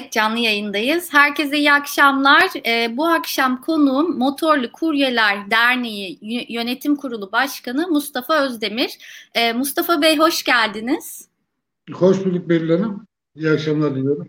[0.00, 1.12] Evet canlı yayındayız.
[1.12, 2.50] Herkese iyi akşamlar.
[2.66, 8.98] Ee, bu akşam konuğum Motorlu Kuryeler Derneği Yönetim Kurulu Başkanı Mustafa Özdemir.
[9.34, 11.28] Ee, Mustafa Bey hoş geldiniz.
[11.92, 13.06] Hoş bulduk Beril Hanım.
[13.34, 14.28] İyi akşamlar diliyorum.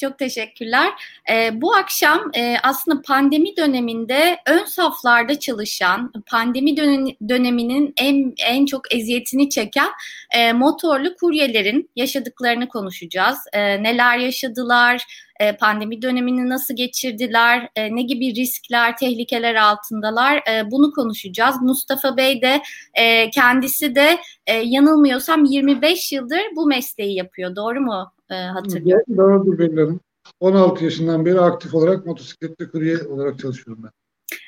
[0.00, 0.92] Çok teşekkürler.
[1.30, 6.76] E, bu akşam e, aslında pandemi döneminde ön saflarda çalışan, pandemi
[7.28, 9.88] döneminin en en çok eziyetini çeken
[10.34, 13.38] e, motorlu kuryelerin yaşadıklarını konuşacağız.
[13.52, 15.02] E, neler yaşadılar,
[15.40, 21.56] e, pandemi dönemini nasıl geçirdiler, e, ne gibi riskler, tehlikeler altındalar e, bunu konuşacağız.
[21.62, 22.62] Mustafa Bey de
[22.94, 27.56] e, kendisi de e, yanılmıyorsam 25 yıldır bu mesleği yapıyor.
[27.56, 29.16] Doğru mu e, hatırlıyorum?
[29.16, 29.98] Doğrudur Belli
[30.40, 33.90] 16 yaşından beri aktif olarak motosikletli kurye olarak çalışıyorum ben.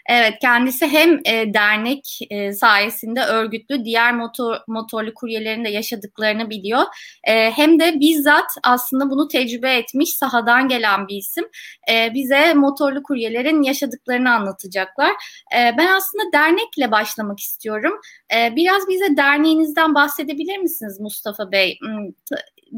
[0.09, 6.83] Evet kendisi hem e, dernek e, sayesinde örgütlü diğer motor motorlu kuryelerin de yaşadıklarını biliyor.
[7.25, 11.45] E, hem de bizzat aslında bunu tecrübe etmiş sahadan gelen bir isim.
[11.93, 15.11] E, bize motorlu kuryelerin yaşadıklarını anlatacaklar.
[15.57, 18.01] E, ben aslında dernekle başlamak istiyorum.
[18.37, 21.79] E, biraz bize derneğinizden bahsedebilir misiniz Mustafa Bey?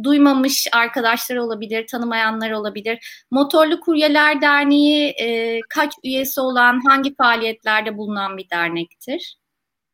[0.03, 3.25] Duymamış arkadaşlar olabilir, tanımayanlar olabilir.
[3.31, 9.37] Motorlu Kuryeler Derneği e, kaç üyesi olan, hangi faaliyetlerde bulunan bir dernektir?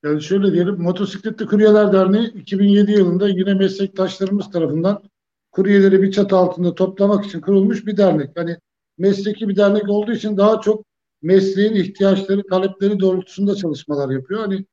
[0.05, 5.03] Yani şöyle diyelim, Motosikletli Kuryeler Derneği 2007 yılında yine meslektaşlarımız tarafından
[5.51, 8.31] kuryeleri bir çatı altında toplamak için kurulmuş bir dernek.
[8.37, 8.57] Hani
[8.99, 10.85] mesleki bir dernek olduğu için daha çok
[11.23, 14.41] mesleğin ihtiyaçları, talepleri doğrultusunda çalışmalar yapıyor.
[14.41, 14.65] Hani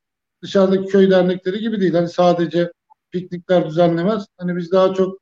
[0.42, 1.94] dışarıdaki köy dernekleri gibi değil.
[1.94, 2.72] Hani sadece
[3.14, 4.26] piknikler düzenlemez.
[4.38, 5.18] Hani biz daha çok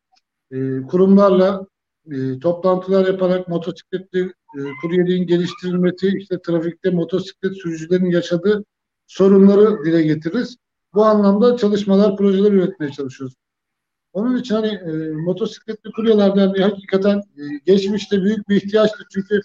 [0.52, 1.66] e, kurumlarla
[2.12, 4.20] e, toplantılar yaparak motosikletli
[4.58, 8.66] e, kuryeliğin geliştirilmesi, işte trafikte motosiklet sürücülerin yaşadığı
[9.08, 10.58] sorunları dile getiririz.
[10.94, 13.36] Bu anlamda çalışmalar, projeler üretmeye çalışıyoruz.
[14.14, 19.04] Onun için hani e, motosikletli kuryeler derneği hakikaten e, geçmişte büyük bir ihtiyaçtı.
[19.14, 19.42] Çünkü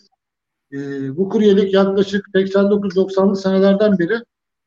[0.73, 0.77] e,
[1.17, 4.21] bu kuryelik yaklaşık 89-90'lı senelerden beri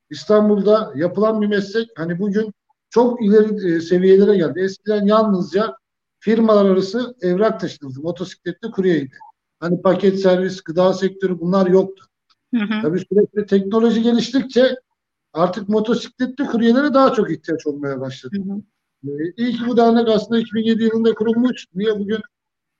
[0.09, 1.89] İstanbul'da yapılan bir meslek.
[1.95, 2.53] Hani bugün
[2.89, 4.59] çok ileri e, seviyelere geldi.
[4.59, 5.75] Eskiden yalnızca
[6.19, 8.01] firmalar arası evrak taşınırdı.
[8.01, 9.15] Motosikletli kuryeydi.
[9.59, 12.05] Hani paket servis, gıda sektörü bunlar yoktu.
[12.55, 12.81] Hı hı.
[12.81, 14.75] Tabii sürekli teknoloji geliştikçe
[15.33, 18.35] artık motosikletli kuryelere daha çok ihtiyaç olmaya başladı.
[18.37, 18.61] Hı hı.
[19.07, 21.65] Ee, iyi ki bu dernek aslında 2007 yılında kurulmuş.
[21.75, 22.19] Niye bugün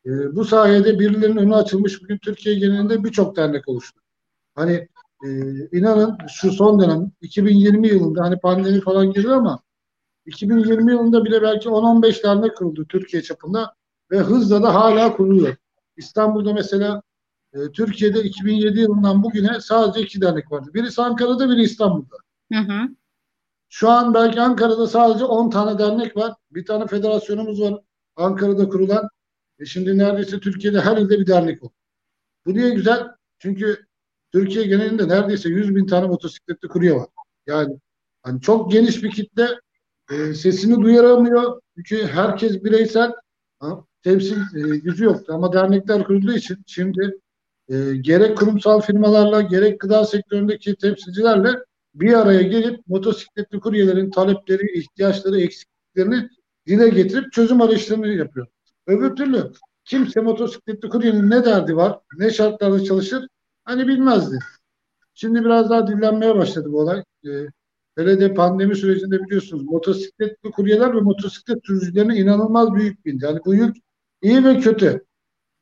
[0.05, 2.03] e, bu sayede birilerinin önü açılmış.
[2.03, 4.01] Bugün Türkiye genelinde birçok dernek oluştu.
[4.55, 4.87] Hani
[5.25, 5.29] e,
[5.71, 9.59] inanın şu son dönem 2020 yılında hani pandemi falan girdi ama
[10.29, 13.75] 2020 yılında bile belki 10-15 dernek kuruldu Türkiye çapında
[14.11, 15.55] ve hızla da hala kuruluyor.
[15.97, 17.01] İstanbul'da mesela
[17.53, 20.71] e, Türkiye'de 2007 yılından bugüne sadece iki dernek vardı.
[20.73, 22.15] Birisi Ankara'da, biri İstanbul'da.
[22.53, 22.89] Hı hı.
[23.69, 26.33] Şu an belki Ankara'da sadece 10 tane dernek var.
[26.51, 27.81] Bir tane federasyonumuz var
[28.15, 29.09] Ankara'da kurulan.
[29.59, 31.73] E şimdi neredeyse Türkiye'de her ilde bir dernek oldu.
[32.45, 33.07] Bu niye güzel?
[33.39, 33.85] Çünkü
[34.31, 37.07] Türkiye genelinde neredeyse 100 bin tane motosikletli kurye var.
[37.47, 37.79] Yani
[38.23, 39.47] hani çok geniş bir kitle
[40.11, 41.61] e, sesini duyuramıyor.
[41.75, 43.11] Çünkü herkes bireysel
[43.59, 45.33] ha, temsil e, gücü yoktu.
[45.33, 47.19] Ama dernekler kurulduğu için şimdi
[47.69, 51.49] e, gerek kurumsal firmalarla gerek gıda sektöründeki temsilcilerle
[51.93, 56.29] bir araya gelip motosikletli kuryelerin talepleri, ihtiyaçları, eksikliklerini
[56.67, 58.47] dile getirip çözüm arayışlarını yapıyor.
[58.87, 59.51] Öbür türlü
[59.85, 63.27] kimse motosikletli kuryenin ne derdi var, ne şartlarda çalışır
[63.63, 64.39] hani bilmezdi.
[65.13, 67.03] Şimdi biraz daha dillenmeye başladı bu olay.
[67.25, 67.29] E,
[67.99, 73.25] Hele de pandemi sürecinde biliyorsunuz motosikletli kuryeler ve motosiklet sürücülerine inanılmaz büyük bindi.
[73.25, 73.75] Yani bu yük
[74.21, 75.05] iyi ve kötü.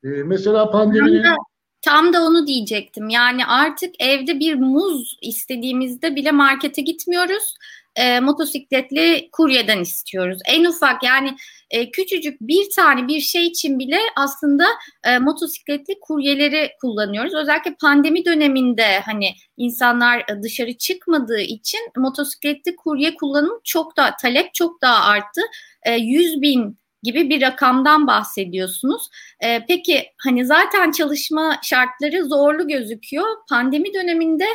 [0.03, 1.23] Ee, mesela pandeminin...
[1.23, 1.37] Tam da,
[1.81, 3.09] tam da onu diyecektim.
[3.09, 7.53] Yani artık evde bir muz istediğimizde bile markete gitmiyoruz
[7.97, 10.39] e, motosikletli kuryeden istiyoruz.
[10.45, 11.37] En ufak yani
[11.69, 14.65] e, küçücük bir tane bir şey için bile aslında
[15.03, 17.33] e, motosikletli kuryeleri kullanıyoruz.
[17.33, 24.53] Özellikle pandemi döneminde hani insanlar e, dışarı çıkmadığı için motosikletli kurye kullanımı çok da talep
[24.53, 25.41] çok daha arttı.
[25.83, 29.09] E, 100 bin gibi bir rakamdan bahsediyorsunuz.
[29.43, 33.27] E, peki hani zaten çalışma şartları zorlu gözüküyor.
[33.49, 34.45] Pandemi döneminde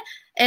[0.41, 0.47] e,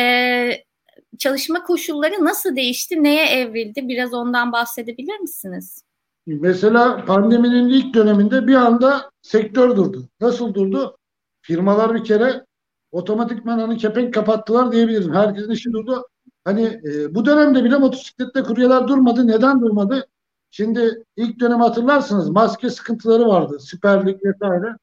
[1.20, 3.88] çalışma koşulları nasıl değişti, neye evrildi?
[3.88, 5.85] Biraz ondan bahsedebilir misiniz?
[6.28, 10.10] Mesela pandeminin ilk döneminde bir anda sektör durdu.
[10.22, 10.98] Nasıl durdu?
[11.42, 12.46] Firmalar bir kere
[12.92, 15.14] otomatikman hani kepenk kapattılar diyebilirim.
[15.14, 16.08] Herkesin işi durdu.
[16.44, 19.28] Hani e, bu dönemde bile motosiklette kuryeler durmadı.
[19.28, 20.08] Neden durmadı?
[20.52, 23.60] Şimdi ilk dönem hatırlarsınız maske sıkıntıları vardı.
[23.60, 24.76] Siperlik vesaire.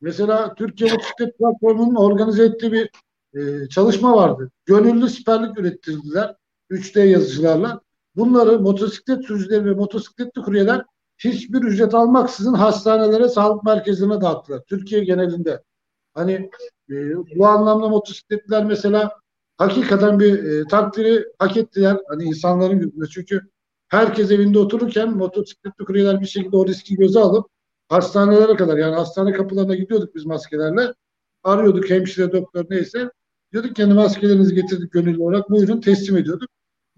[0.00, 2.90] Mesela Türkiye Motosiklet Platformu'nun organize ettiği bir
[3.34, 4.50] e, çalışma vardı.
[4.66, 6.34] Gönüllü siperlik ürettirdiler
[6.70, 7.80] 3D yazıcılarla.
[8.16, 10.84] Bunları motosiklet sürücüleri ve motosikletli kuryeler
[11.18, 14.62] hiçbir ücret almaksızın hastanelere, sağlık merkezlerine dağıttılar.
[14.68, 15.62] Türkiye genelinde.
[16.14, 16.50] Hani
[16.90, 19.12] e, bu anlamda motosikletler mesela
[19.58, 21.96] hakikaten bir e, takdiri hak ettiler.
[22.08, 23.06] Hani insanların gözünde.
[23.06, 23.40] Çünkü
[23.88, 27.46] herkes evinde otururken motosikletli kuryeler bir şekilde o riski göze alıp
[27.88, 30.94] hastanelere kadar yani hastane kapılarına gidiyorduk biz maskelerle.
[31.42, 33.10] Arıyorduk hemşire, doktor neyse.
[33.52, 35.50] Diyorduk kendi maskelerinizi getirdik gönüllü olarak.
[35.50, 36.48] Buyurun teslim ediyorduk.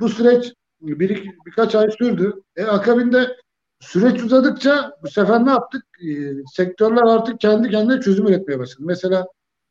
[0.01, 2.33] Bu süreç bir, birkaç ay sürdü.
[2.57, 3.37] E, akabinde
[3.81, 5.85] süreç uzadıkça bu sefer ne yaptık?
[6.01, 6.11] E,
[6.55, 8.83] sektörler artık kendi kendine çözüm üretmeye başladı.
[8.87, 9.27] Mesela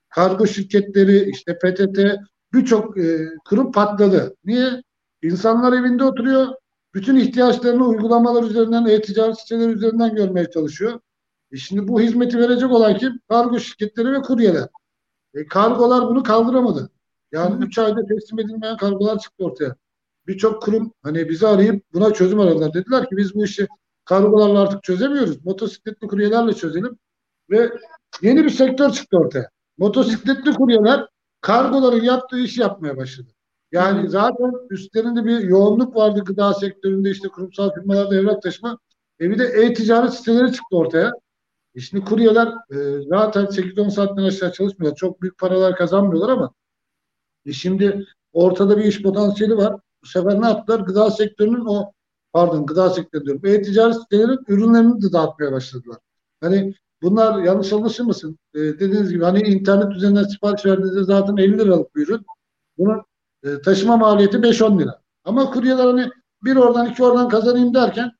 [0.10, 2.00] kargo şirketleri, işte PTT
[2.54, 4.36] birçok e, kurum patladı.
[4.46, 4.84] Niye?
[5.24, 6.48] İnsanlar evinde oturuyor.
[6.94, 11.00] Bütün ihtiyaçlarını uygulamalar üzerinden, e-ticaret siteleri üzerinden görmeye çalışıyor.
[11.52, 13.20] E şimdi bu hizmeti verecek olan kim?
[13.30, 14.68] Kargo şirketleri ve kuryeler.
[15.34, 16.90] E, kargolar bunu kaldıramadı.
[17.32, 19.76] Yani 3 ayda teslim edilmeyen kargolar çıktı ortaya.
[20.28, 22.74] Birçok kurum hani bizi arayıp buna çözüm aradılar.
[22.74, 23.68] Dediler ki biz bu işi
[24.06, 25.46] kargolarla artık çözemiyoruz.
[25.46, 27.00] Motosikletli kuryelerle çözelim.
[27.50, 27.72] Ve
[28.22, 29.50] yeni bir sektör çıktı ortaya.
[29.78, 31.08] Motosikletli kuryeler
[31.42, 33.30] kargoların yaptığı işi yapmaya başladı.
[33.72, 38.78] Yani zaten üstlerinde bir yoğunluk vardı gıda sektöründe işte kurumsal firmalarda evrak taşıma.
[39.22, 41.12] E bir de e-ticaret siteleri çıktı ortaya.
[41.76, 44.98] E şimdi kuryeler e, zaten 8-10 saatten aşağı çalışmıyorlar.
[44.98, 46.54] Çok büyük paralar kazanmıyorlar ama
[47.46, 49.76] e şimdi ortada bir iş potansiyeli var.
[50.04, 50.80] Bu sefer ne yaptılar?
[50.80, 51.92] Gıda sektörünün o
[52.34, 53.46] pardon gıda sektörü diyorum.
[53.46, 55.98] E-ticaret sitelerinin ürünlerini de dağıtmaya başladılar.
[56.42, 58.40] Hani bunlar yanlış anlaşılmasın.
[58.54, 62.26] E, dediğiniz gibi hani internet üzerinden sipariş verdiğinizde zaten 50 liralık bir ürün.
[62.78, 63.02] Bunun
[63.44, 65.02] e, taşıma maliyeti 5-10 lira.
[65.24, 66.10] Ama kuryeler hani
[66.44, 68.12] bir oradan iki oradan kazanayım derken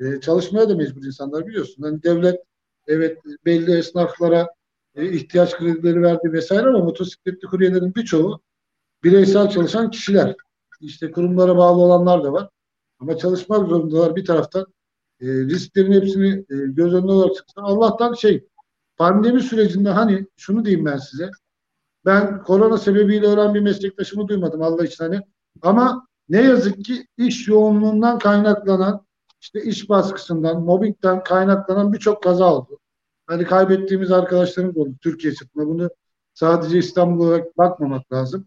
[0.00, 1.82] e, çalışmaya da mecbur insanlar biliyorsun.
[1.82, 2.40] Hani devlet
[2.86, 4.48] evet belli esnaflara
[4.94, 8.40] e, ihtiyaç kredileri verdi vesaire ama motosikletli kuryelerin birçoğu
[9.04, 10.36] bireysel çalışan kişiler.
[10.84, 12.48] İşte kurumlara bağlı olanlar da var.
[13.00, 14.66] Ama çalışmak zorundalar bir taraftan.
[15.20, 17.60] E, risklerin hepsini e, göz önüne çıksın.
[17.60, 18.48] Allah'tan şey
[18.96, 21.30] pandemi sürecinde hani şunu diyeyim ben size.
[22.04, 25.20] Ben korona sebebiyle öğren bir meslektaşımı duymadım Allah için hani.
[25.62, 29.06] Ama ne yazık ki iş yoğunluğundan kaynaklanan
[29.40, 32.78] işte iş baskısından, mobbingden kaynaklanan birçok kaza oldu.
[33.26, 35.66] Hani kaybettiğimiz arkadaşlarımız oldu Türkiye çapında.
[35.66, 35.90] Bunu
[36.34, 38.46] sadece İstanbul olarak bakmamak lazım.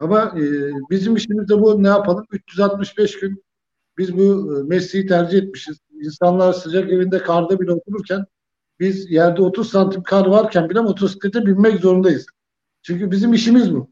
[0.00, 0.42] Ama e,
[0.90, 2.26] bizim işimizde bu ne yapalım?
[2.32, 3.44] 365 gün
[3.98, 5.78] biz bu e, mesleği tercih etmişiz.
[6.00, 8.24] İnsanlar sıcak evinde karda bile otururken
[8.80, 12.26] biz yerde 30 santim kar varken bile motosiklete binmek zorundayız.
[12.82, 13.90] Çünkü bizim işimiz bu.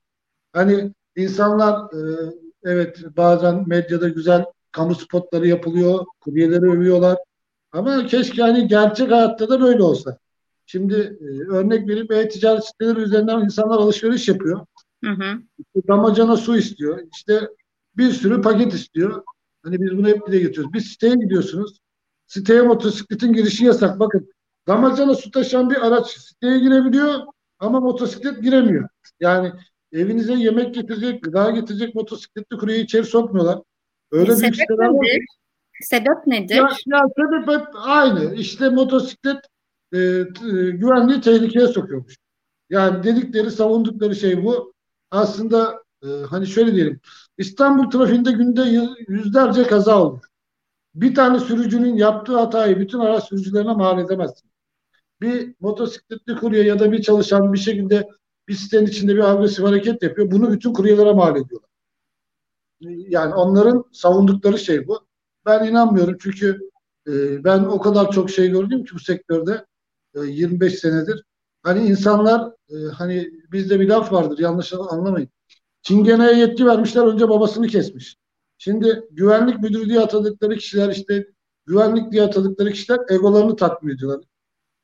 [0.53, 2.33] Hani insanlar e,
[2.65, 7.19] evet bazen medyada güzel kamu spotları yapılıyor, kuryeleri övüyorlar.
[7.73, 10.19] Ama keşke hani gerçek hayatta da böyle olsa.
[10.67, 14.67] Şimdi e, örnek verip e-ticaret siteleri üzerinden insanlar alışveriş yapıyor.
[15.07, 15.43] Hı hı.
[15.59, 17.01] İşte damacana su istiyor.
[17.13, 17.49] İşte
[17.97, 19.23] bir sürü paket istiyor.
[19.63, 20.73] Hani biz bunu hep dile getiriyoruz.
[20.73, 21.79] Bir siteye gidiyorsunuz.
[22.27, 24.01] Siteye motosikletin girişi yasak.
[24.01, 24.31] Bakın
[24.69, 27.21] damacana su taşıyan bir araç siteye girebiliyor
[27.59, 28.89] ama motosiklet giremiyor.
[29.21, 29.53] Yani
[29.93, 33.59] evinize yemek getirecek, gıda getirecek motosikletli kuryeyi içeri sokmuyorlar.
[34.11, 35.25] Öyle e, bir sebep nedir?
[35.81, 36.55] Sebep nedir?
[36.55, 38.35] Ya, ya sebep hep aynı.
[38.35, 39.39] İşte motosiklet
[39.93, 40.25] e, e,
[40.71, 42.17] güvenliği tehlikeye sokuyormuş.
[42.71, 44.76] Yani dedikleri, savundukları şey bu.
[45.11, 47.01] Aslında e, hani şöyle diyelim.
[47.39, 48.63] İstanbul trafiğinde günde
[49.09, 50.25] yüzlerce kaza olur.
[50.95, 54.51] Bir tane sürücünün yaptığı hatayı bütün araç sürücülerine mal edemezsin.
[55.21, 58.09] Bir motosikletli kurye ya da bir çalışan bir şekilde
[58.49, 60.31] bir sitenin içinde bir agresif hareket yapıyor.
[60.31, 61.71] Bunu bütün kuryelere mal ediyorlar.
[63.09, 65.07] Yani onların savundukları şey bu.
[65.47, 66.61] Ben inanmıyorum çünkü
[67.09, 69.67] e, ben o kadar çok şey gördüm ki bu sektörde
[70.15, 71.25] e, 25 senedir.
[71.63, 75.29] Hani insanlar e, hani bizde bir laf vardır yanlış anlamayın.
[75.83, 78.17] Çingene'ye yetki vermişler önce babasını kesmiş.
[78.59, 81.27] Şimdi güvenlik müdürü diye atadıkları kişiler işte
[81.67, 84.25] güvenlik diye atadıkları kişiler egolarını tatmin ediyorlar.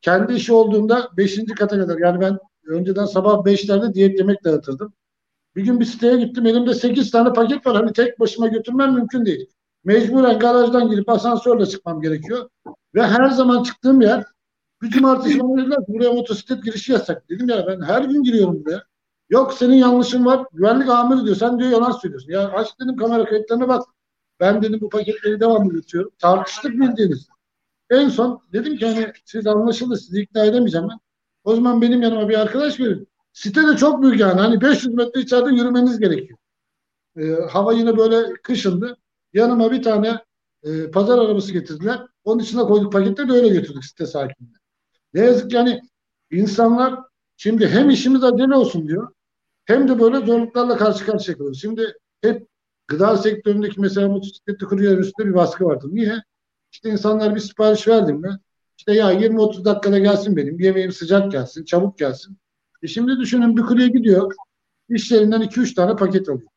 [0.00, 1.44] Kendi işi olduğunda 5.
[1.58, 4.92] kata kadar yani ben önceden sabah 5'lerde diyet yemek dağıtırdım.
[5.56, 7.76] Bir gün bir siteye gittim elimde 8 tane paket var.
[7.76, 9.46] Hani tek başıma götürmem mümkün değil.
[9.84, 12.48] Mecburen garajdan girip asansörle çıkmam gerekiyor.
[12.94, 14.24] Ve her zaman çıktığım yer
[14.82, 17.28] bir cumartesi bana dediler buraya motosiklet girişi yasak.
[17.30, 18.82] Dedim ya ben her gün giriyorum buraya.
[19.30, 20.46] Yok senin yanlışın var.
[20.52, 21.36] Güvenlik amiri diyor.
[21.36, 22.32] Sen diyor yalan söylüyorsun.
[22.32, 23.82] Ya aç dedim kamera kayıtlarına bak.
[24.40, 26.10] Ben dedim bu paketleri devamlı yutuyorum.
[26.18, 27.28] Tartıştık bildiğiniz.
[27.90, 30.98] En son dedim ki hani siz anlaşıldı sizi ikna edemeyeceğim ben.
[31.44, 33.08] O zaman benim yanıma bir arkadaş verin.
[33.32, 34.40] Site de çok büyük yani.
[34.40, 36.38] Hani 500 metre içeride yürümeniz gerekiyor.
[37.16, 38.96] Ee, hava yine böyle kışındı.
[39.32, 40.18] Yanıma bir tane
[40.62, 42.06] e, pazar arabası getirdiler.
[42.24, 44.61] Onun içine koyduk paketleri de öyle götürdük site sakinine.
[45.14, 45.80] Ne yazık ki yani
[46.30, 46.98] insanlar
[47.36, 49.12] şimdi hem işimiz acele olsun diyor
[49.64, 51.60] hem de böyle zorluklarla karşı karşıya kalıyoruz.
[51.60, 52.48] Şimdi hep
[52.86, 55.88] gıda sektöründeki mesela motosikletli kuryeler üstünde bir baskı vardır.
[55.92, 56.22] Niye?
[56.72, 58.38] İşte insanlar bir sipariş verdim mi?
[58.78, 60.60] İşte ya 20-30 dakikada gelsin benim.
[60.60, 62.36] Yemeğim sıcak gelsin, çabuk gelsin.
[62.82, 64.32] E şimdi düşünün bir kurye gidiyor.
[64.88, 66.48] İşlerinden 2-3 tane paket alıyor.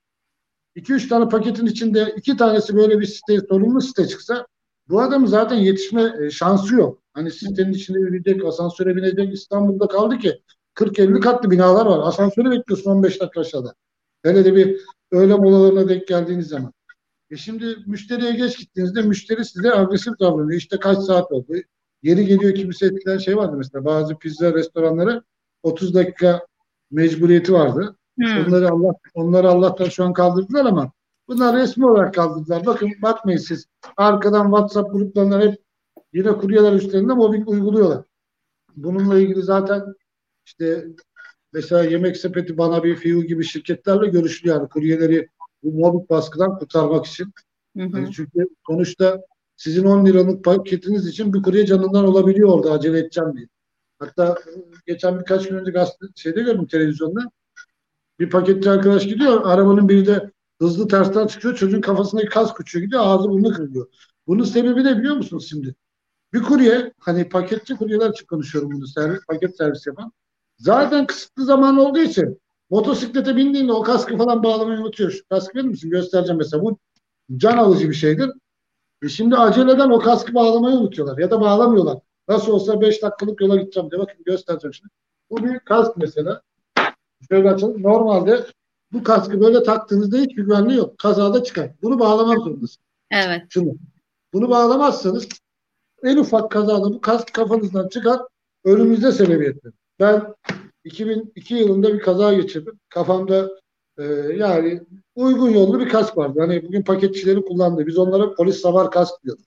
[0.75, 4.47] 2-3 tane paketin içinde iki tanesi böyle bir site, sorunlu site çıksa
[4.89, 7.01] bu adam zaten yetişme e, şansı yok.
[7.13, 9.33] Hani sitenin içinde yürüyecek, asansöre binecek.
[9.33, 10.41] İstanbul'da kaldı ki
[10.75, 11.99] 40-50 katlı binalar var.
[12.07, 13.75] Asansöre bekliyorsun 15 dakika aşağıda.
[14.23, 16.73] Hele de bir öğle molalarına denk geldiğiniz zaman.
[17.31, 20.57] E şimdi müşteriye geç gittiğinizde müşteri size agresif davranıyor.
[20.59, 21.53] İşte kaç saat oldu.
[22.03, 25.23] Yeri geliyor kimse etkilen şey vardı mesela bazı pizza restoranları
[25.63, 26.45] 30 dakika
[26.91, 27.95] mecburiyeti vardı.
[28.17, 28.45] Hmm.
[28.47, 30.91] Onları Allah onları Allah'tan şu an kaldırdılar ama
[31.27, 32.65] bunlar resmi olarak kaldırdılar.
[32.65, 33.65] Bakın bakmayın siz.
[33.97, 35.61] Arkadan WhatsApp gruplarından hep
[36.13, 38.03] yine kuryeler üstlerinde mobbing uyguluyorlar.
[38.75, 39.95] Bununla ilgili zaten
[40.45, 40.85] işte
[41.53, 44.55] mesela Yemek Sepeti, Bana Bir Fiyu gibi şirketlerle görüşülüyor.
[44.55, 45.29] Yani kuryeleri
[45.63, 47.33] bu mobbing baskıdan kurtarmak için.
[47.77, 47.97] Hı hı.
[47.97, 49.21] Yani çünkü sonuçta
[49.57, 53.47] sizin 10 liralık paketiniz için bir kurye canından olabiliyor orada acele edeceğim diye.
[53.99, 54.35] Hatta
[54.87, 57.21] geçen birkaç gün önce gazete şeyde gördüm televizyonda.
[58.19, 59.41] Bir paketçi arkadaş gidiyor.
[59.45, 61.55] Arabanın biri de hızlı tersten çıkıyor.
[61.55, 63.03] Çocuğun kafasındaki kask uçuyor gidiyor.
[63.05, 63.87] Ağzı burnu kırılıyor.
[64.27, 65.75] Bunun sebebi ne biliyor musunuz şimdi?
[66.33, 70.11] Bir kurye, hani paketçi kuryeler için konuşuyorum bunu servis, paket servis yapan.
[70.57, 75.11] Zaten kısıtlı zaman olduğu için motosiklete bindiğinde o kaskı falan bağlamayı unutuyor.
[75.11, 75.89] Şu kaskı verir misin?
[75.89, 76.63] Göstereceğim mesela.
[76.63, 76.77] Bu
[77.37, 78.31] can alıcı bir şeydir.
[79.03, 81.97] E şimdi aceleden o kaskı bağlamayı unutuyorlar ya da bağlamıyorlar.
[82.27, 84.89] Nasıl olsa 5 dakikalık yola gideceğim diye bakın göstereceğim şimdi.
[85.29, 86.41] Bu bir kask mesela.
[87.29, 87.83] Şöyle açalım.
[87.83, 88.45] Normalde
[88.95, 90.97] bu kaskı böyle taktığınızda hiçbir güvenliği yok.
[90.97, 91.71] Kazada çıkar.
[91.81, 92.83] Bunu bağlamak zorundasın.
[93.11, 93.41] Evet.
[93.49, 93.75] Şimdi
[94.33, 95.27] bunu bağlamazsanız
[96.03, 98.21] en ufak kazada bu kask kafanızdan çıkar
[98.63, 99.75] ölümünüze sebebiyet verir.
[99.99, 100.33] Ben
[100.83, 102.79] 2002 yılında bir kaza geçirdim.
[102.89, 103.49] Kafamda
[103.97, 104.03] e,
[104.35, 104.81] yani
[105.15, 106.39] uygun yollu bir kask vardı.
[106.39, 107.87] Hani bugün paketçilerin kullandığı.
[107.87, 109.45] Biz onlara polis savar kask diyorduk.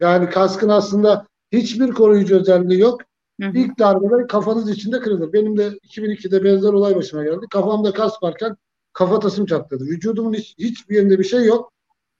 [0.00, 3.02] Yani kaskın aslında hiçbir koruyucu özelliği yok.
[3.40, 3.58] Hı hı.
[3.58, 5.32] İlk darbede kafanız içinde kırılır.
[5.32, 7.46] Benim de 2002'de benzer olay başıma geldi.
[7.50, 8.56] Kafamda kask varken
[8.94, 9.84] kafatasım çatladı.
[9.84, 11.72] Vücudumun hiç, hiçbir yerinde bir şey yok.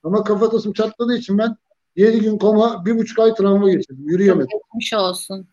[0.02, 1.56] Ama kafatasım çatladığı için ben
[1.96, 4.08] 7 gün koma, bir buçuk ay travma geçirdim.
[4.08, 4.58] Yürüyemedim.
[4.72, 5.48] Geçmiş olsun.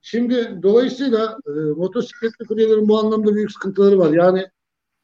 [0.00, 4.12] Şimdi dolayısıyla e, motosikletli kuryelerin bu anlamda büyük sıkıntıları var.
[4.12, 4.46] Yani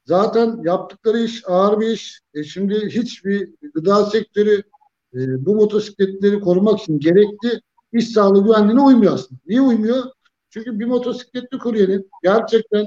[0.04, 2.20] zaten yaptıkları iş ağır bir iş.
[2.34, 4.62] E, şimdi hiçbir gıda sektörü
[5.14, 7.60] e, bu motosikletleri korumak için gerekli
[7.92, 9.40] iş sağlığı güvenliğine uymuyor aslında.
[9.46, 10.04] Niye uymuyor?
[10.50, 12.86] Çünkü bir motosikletli kuryenin gerçekten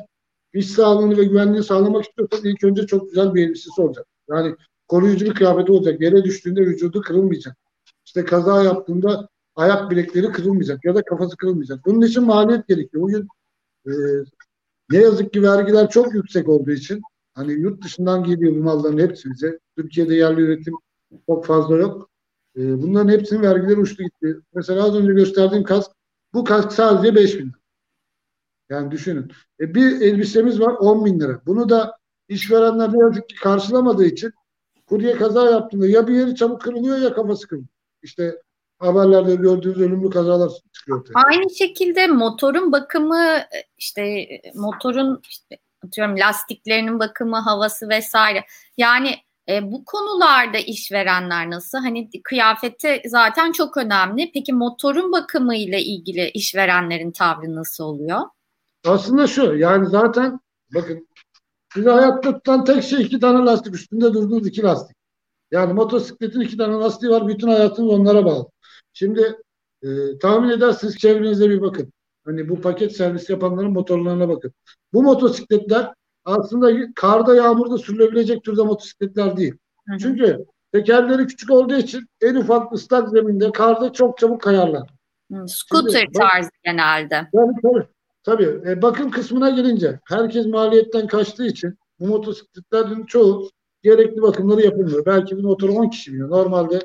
[0.54, 4.06] iş sağlığını ve güvenliğini sağlamak istiyorsan ilk önce çok güzel bir elbisesi olacak.
[4.30, 4.56] Yani
[4.88, 6.02] koruyucu bir kıyafeti olacak.
[6.02, 7.58] Yere düştüğünde vücudu kırılmayacak.
[8.06, 11.86] İşte kaza yaptığında ayak bilekleri kırılmayacak ya da kafası kırılmayacak.
[11.86, 13.04] Bunun için maliyet gerekiyor.
[13.04, 13.28] Bugün
[13.88, 13.92] e,
[14.90, 17.02] ne yazık ki vergiler çok yüksek olduğu için
[17.34, 19.60] hani yurt dışından geliyor bu malların hepsi bize.
[19.78, 20.74] Türkiye'de yerli üretim
[21.28, 22.10] çok fazla yok.
[22.58, 24.40] E, bunların hepsinin vergileri uçtu gitti.
[24.54, 25.92] Mesela az önce gösterdiğim kask
[26.34, 27.52] bu kask sadece 5 bin.
[28.70, 29.32] Yani düşünün.
[29.60, 31.42] E, bir elbisemiz var 10 bin lira.
[31.46, 31.98] Bunu da
[32.28, 34.32] işverenler ne yazık ki karşılamadığı için
[34.86, 37.70] kurye kaza yaptığında ya bir yeri çabuk kırılıyor ya kafası kırılıyor.
[38.04, 38.42] İşte
[38.80, 41.00] haberlerde gördüğünüz ölümlü kazalar çıkıyor.
[41.00, 41.14] Ortaya.
[41.26, 43.26] Aynı şekilde motorun bakımı
[43.78, 48.46] işte motorun işte atıyorum lastiklerinin bakımı, havası vesaire.
[48.78, 49.16] Yani
[49.50, 51.78] e, bu konularda işverenler nasıl?
[51.78, 54.32] Hani kıyafeti zaten çok önemli.
[54.34, 58.22] Peki motorun bakımı ile ilgili işverenlerin tavrı nasıl oluyor?
[58.86, 60.40] Aslında şu yani zaten
[60.74, 61.08] bakın
[61.74, 64.98] sizi hayatta tutan tek şey iki tane lastik üstünde durduğunuz iki lastik.
[65.52, 67.28] Yani motosikletin iki tane lastiği var.
[67.28, 68.50] Bütün hayatınız onlara bağlı.
[68.94, 69.36] Şimdi
[69.84, 69.88] e,
[70.22, 71.94] tahmin edersiniz çevrenize bir bakın.
[72.26, 74.54] Hani bu paket servis yapanların motorlarına bakın.
[74.94, 75.94] Bu motosikletler
[76.26, 79.54] aslında karda yağmurda sürülebilecek türde motosikletler değil.
[79.88, 79.98] Hı hı.
[79.98, 84.90] Çünkü tekerleri küçük olduğu için en ufak ıslak zeminde karda çok çabuk kayarlar.
[85.32, 87.28] Hı, scooter Şimdi, tarzı genelde.
[87.34, 87.88] Yani, tabii.
[88.24, 88.62] Tabii.
[88.70, 93.50] E, bakım kısmına gelince herkes maliyetten kaçtığı için bu motosikletlerin çoğu
[93.84, 95.06] gerekli bakımları yapılmıyor.
[95.06, 96.30] Belki bir motoru 10 kişi biniyor.
[96.30, 96.80] Normalde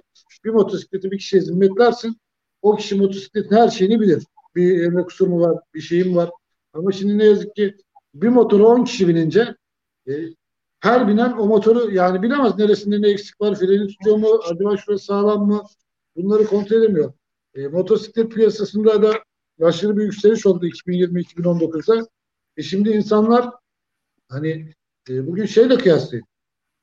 [0.45, 2.17] bir motosikleti bir kişiye zimmetlersin.
[2.63, 4.25] O kişi motosikletin her şeyini bilir.
[4.57, 6.31] Bir emre kusur mu var, bir şeyim var.
[6.73, 7.77] Ama şimdi ne yazık ki
[8.15, 9.57] bir motoru 10 kişi binince
[10.09, 10.13] e,
[10.81, 15.05] her binen o motoru yani bilemez neresinde ne eksik var, freni tutuyor mu, acaba şurası
[15.05, 15.63] sağlam mı?
[16.17, 17.13] Bunları kontrol edemiyor.
[17.55, 19.13] E, motosiklet piyasasında da
[19.63, 22.07] aşırı bir yükseliş oldu 2020-2019'da.
[22.57, 23.51] E şimdi insanlar
[24.29, 24.75] hani
[25.09, 26.27] e, bugün şeyle kıyaslayın.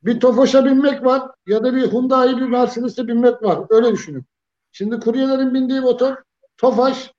[0.03, 3.65] Bir Tofaş'a binmek var ya da bir Hyundai bir Mercedes'e binmek var.
[3.69, 4.25] Öyle düşünün.
[4.71, 6.15] Şimdi kuryelerin bindiği motor
[6.57, 7.13] Tofaş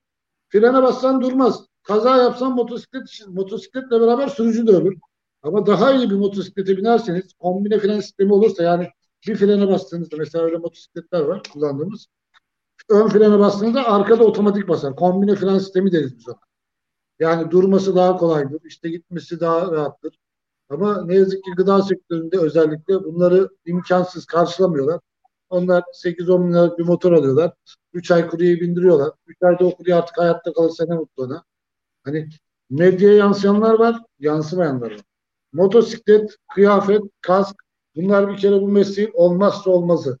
[0.49, 1.65] frene bassan durmaz.
[1.83, 4.97] Kaza yapsan motosiklet motosikletle beraber sürücü de ölür.
[5.41, 8.89] Ama daha iyi bir motosiklete binerseniz kombine fren sistemi olursa yani
[9.27, 12.07] bir frene bastığınızda mesela öyle motosikletler var kullandığımız.
[12.89, 14.95] Ön frene bastığınızda arkada otomatik basar.
[14.95, 16.39] Kombine fren sistemi deriz biz ona.
[17.19, 18.61] Yani durması daha kolaydır.
[18.65, 20.19] İşte gitmesi daha rahattır.
[20.69, 24.99] Ama ne yazık ki gıda sektöründe özellikle bunları imkansız karşılamıyorlar.
[25.49, 27.53] Onlar 8-10 bin bir motor alıyorlar.
[27.93, 29.11] 3 ay kuryeyi bindiriyorlar.
[29.27, 31.43] 3 ayda o kurye artık hayatta kalırsa ne mutlu ona.
[32.03, 32.29] Hani
[32.69, 35.01] medyaya yansıyanlar var, yansımayanlar var.
[35.53, 37.55] Motosiklet, kıyafet, kask
[37.95, 40.19] bunlar bir kere bu mesleğin olmazsa olmazı.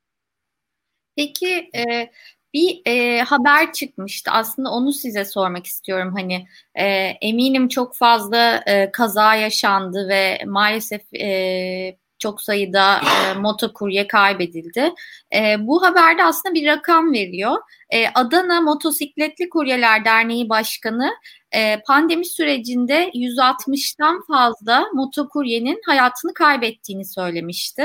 [1.15, 2.11] Peki e,
[2.53, 4.31] bir e, haber çıkmıştı.
[4.31, 6.13] Aslında onu size sormak istiyorum.
[6.17, 6.85] Hani e,
[7.21, 14.93] eminim çok fazla e, kaza yaşandı ve maalesef e, çok sayıda e, motokurye kaybedildi.
[15.35, 17.57] E, bu haberde aslında bir rakam veriyor.
[17.89, 21.11] E, Adana Motosikletli Kuryeler Derneği Başkanı
[21.55, 27.83] e, pandemi sürecinde 160'tan fazla motokuryenin hayatını kaybettiğini söylemişti.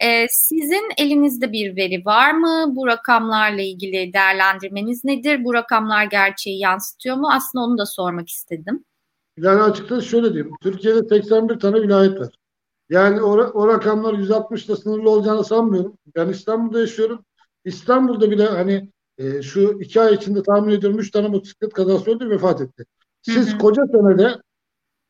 [0.00, 2.64] E, sizin elinizde bir veri var mı?
[2.76, 5.44] Bu rakamlarla ilgili değerlendirmeniz nedir?
[5.44, 7.28] Bu rakamlar gerçeği yansıtıyor mu?
[7.32, 8.84] Aslında onu da sormak istedim.
[9.38, 10.54] Yani açıkçası şöyle diyeyim.
[10.62, 12.28] Türkiye'de 81 tane vilayet var.
[12.90, 15.98] Yani o, o rakamlar 160'da sınırlı olacağını sanmıyorum.
[16.16, 17.24] Ben İstanbul'da yaşıyorum.
[17.64, 22.30] İstanbul'da bile hani e, şu iki ay içinde tahmin ediyorum 3 tane motosiklet kazası oldu
[22.30, 22.84] vefat etti.
[23.22, 23.58] Siz hı hı.
[23.58, 24.34] koca senede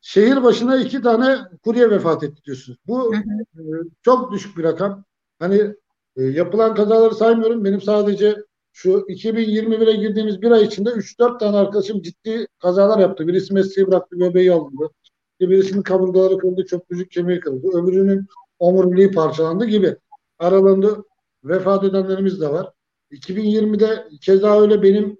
[0.01, 2.79] şehir başına iki tane kurye vefat etti diyorsunuz.
[2.87, 3.61] Bu hı hı.
[3.61, 3.63] E,
[4.01, 5.03] çok düşük bir rakam.
[5.39, 5.75] Hani
[6.15, 7.65] e, yapılan kazaları saymıyorum.
[7.65, 8.35] Benim sadece
[8.73, 13.27] şu 2021'e girdiğimiz bir ay içinde 3-4 tane arkadaşım ciddi kazalar yaptı.
[13.27, 14.89] Birisi mesleği bıraktı, göbeği alındı.
[15.41, 17.67] Birisinin kaburgaları kırıldı, çöplücük kemiği kırıldı.
[17.67, 18.27] Öbürünün
[18.59, 19.95] omuriliği parçalandı gibi.
[20.39, 21.03] Aralarında
[21.43, 22.71] vefat edenlerimiz de var.
[23.11, 25.17] 2020'de keza öyle benim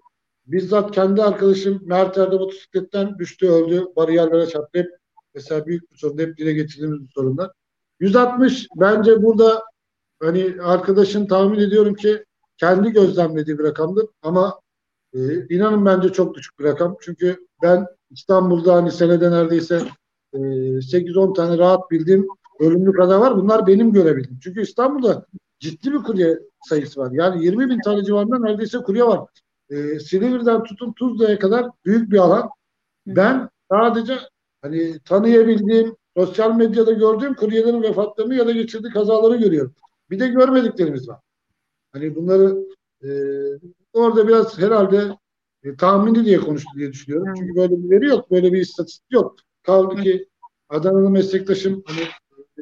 [0.51, 3.85] bizzat kendi arkadaşım Mert Erdem motosikletten düştü öldü.
[3.95, 4.79] Bariyerlere çarptı.
[4.79, 4.89] Hep
[5.35, 6.17] mesela büyük bir sorun.
[6.17, 7.51] Hep dile getirdiğimiz bir sorunlar.
[7.99, 9.63] 160 bence burada
[10.21, 12.25] hani arkadaşın tahmin ediyorum ki
[12.57, 14.59] kendi gözlemlediği bir rakamdır ama
[15.13, 15.19] e,
[15.55, 16.97] inanın bence çok düşük bir rakam.
[17.01, 19.81] Çünkü ben İstanbul'da hani senede neredeyse
[20.33, 22.27] e, 8-10 tane rahat bildiğim
[22.59, 23.37] ölümlü kaza var.
[23.37, 24.39] Bunlar benim görebildim.
[24.43, 25.25] Çünkü İstanbul'da
[25.59, 27.11] ciddi bir kurye sayısı var.
[27.11, 29.19] Yani 20 bin tane civarında neredeyse kurye var.
[29.71, 32.49] E, Silivri'den tutun Tuzla'ya kadar büyük bir alan.
[33.07, 34.17] Ben sadece
[34.61, 39.73] hani tanıyabildiğim, sosyal medyada gördüğüm kuryelerin vefatlarını ya da geçirdiği kazaları görüyorum.
[40.09, 41.19] Bir de görmediklerimiz var.
[41.91, 42.57] Hani bunları
[43.03, 43.09] e,
[43.93, 45.17] orada biraz herhalde
[45.63, 47.33] e, tahmini diye konuştu diye düşünüyorum.
[47.37, 49.35] Çünkü böyle bir veri yok, böyle bir istatistik yok.
[49.63, 50.27] Kaldı ki
[50.69, 52.07] Adana'lı meslektaşım hani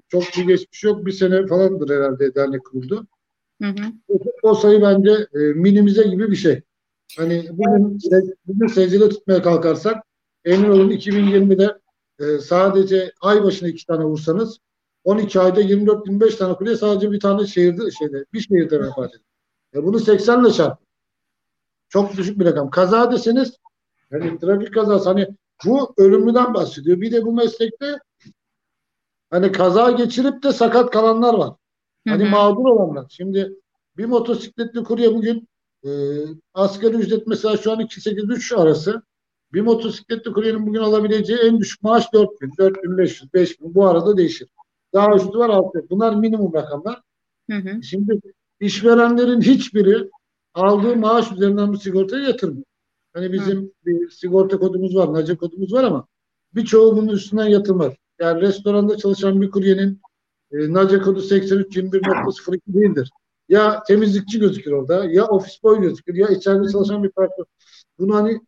[0.08, 1.06] çok bir geçmiş yok.
[1.06, 3.08] Bir sene falandır herhalde dernek kuruldu.
[3.62, 3.92] Hı hı.
[4.08, 6.62] O, o sayı bence e, minimize gibi bir şey.
[7.18, 8.00] Hani bugün,
[8.48, 10.04] bugün secde tutmaya kalkarsak
[10.46, 11.80] emin olun 2020'de
[12.20, 14.60] e, sadece ay başına iki tane vursanız
[15.04, 19.24] 12 ayda 24-25 tane kule sadece bir tane şehirde şeyde bir şehirde vefat ediyor.
[19.76, 20.80] E bunu 80 ile çarp.
[21.90, 22.70] Çok düşük bir rakam.
[22.70, 23.58] Kaza deseniz
[24.12, 25.28] yani trafik kazası hani
[25.66, 27.02] bu ölümlüden bahsediyor.
[27.02, 28.00] Bir de bu meslekte
[29.30, 31.54] hani kaza geçirip de sakat kalanlar var.
[32.08, 32.32] Hani hı hı.
[32.32, 33.06] mağdur olanlar.
[33.10, 33.54] Şimdi
[33.98, 35.48] bir motosikletli kurye bugün
[35.86, 35.90] e,
[36.54, 39.02] asgari ücret mesela şu an 2.8-3 arası.
[39.54, 43.76] Bir motosikletli kuryenin bugün alabileceği en düşük maaş 4 bin, 4 bin 500, 5 bin.
[43.76, 44.48] Bu arada değişir.
[44.94, 45.86] Daha üstü var altı.
[45.90, 47.02] Bunlar minimum rakamlar.
[47.52, 47.84] Hı hı.
[47.84, 48.20] Şimdi
[48.60, 50.10] işverenlerin hiçbiri
[50.54, 52.66] aldığı maaş üzerinden bu sigortayı yatırmıyor.
[53.14, 53.72] Hani bizim Hı.
[53.86, 56.08] bir sigorta kodumuz var, NACE kodumuz var ama
[56.56, 57.94] birçoğu bunun üstünden yatılmaz.
[58.20, 60.02] Yani restoranda çalışan bir kuryenin
[60.52, 63.10] e, NACE kodu 8321.02 değildir.
[63.50, 67.46] Ya temizlikçi gözükür orada, ya ofis boy gözükür, ya içeride çalışan bir personel.
[68.00, 68.42] Bunu hani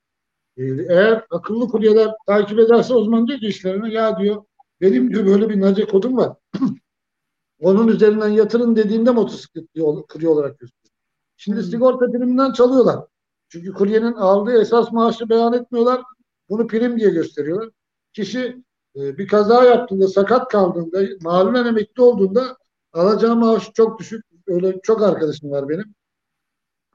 [0.57, 4.43] e, eğer akıllı kuryeler takip ederse o zaman diyor ki işlerine ya diyor
[4.81, 6.37] benim diyor böyle bir NACE kodum var.
[7.59, 9.65] Onun üzerinden yatırın dediğinde motosiklet
[10.09, 10.91] kurye olarak gözüküyor.
[11.37, 11.63] Şimdi hmm.
[11.63, 13.05] sigorta priminden çalıyorlar.
[13.49, 16.01] Çünkü kuryenin aldığı esas maaşı beyan etmiyorlar.
[16.49, 17.69] Bunu prim diye gösteriyorlar.
[18.13, 18.63] Kişi
[18.95, 22.57] e, bir kaza yaptığında, sakat kaldığında, malumen emekli olduğunda
[22.93, 24.30] alacağı maaş çok düşük.
[24.47, 25.95] Öyle çok arkadaşım var benim.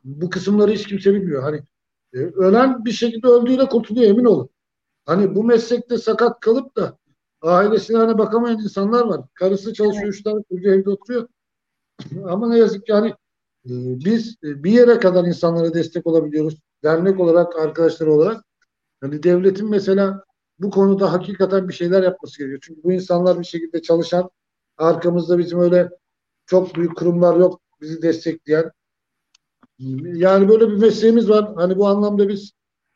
[0.05, 1.43] Bu kısımları hiç kimse bilmiyor.
[1.43, 1.61] Hani
[2.15, 4.49] e, ölen bir şekilde öldüğüyle kurtuluyor emin olun.
[5.07, 6.99] Hani bu meslekte sakat kalıp da
[7.43, 9.21] ailesine hani bakamayan insanlar var.
[9.35, 11.29] Karısı çalışıyor, üç tane çocuğu evde oturuyor.
[12.25, 13.15] Ama ne yazık ki hani
[13.67, 16.59] ee, biz e, bir yere kadar insanlara destek olabiliyoruz.
[16.85, 18.45] Dernek olarak, arkadaşlar olarak.
[19.03, 20.25] Yani devletin mesela
[20.59, 22.61] bu konuda hakikaten bir şeyler yapması gerekiyor.
[22.63, 24.31] Çünkü bu insanlar bir şekilde çalışan,
[24.79, 25.91] arkamızda bizim öyle
[26.47, 28.71] çok büyük kurumlar yok bizi destekleyen.
[30.05, 31.55] Yani böyle bir mesleğimiz var.
[31.57, 32.53] Hani bu anlamda biz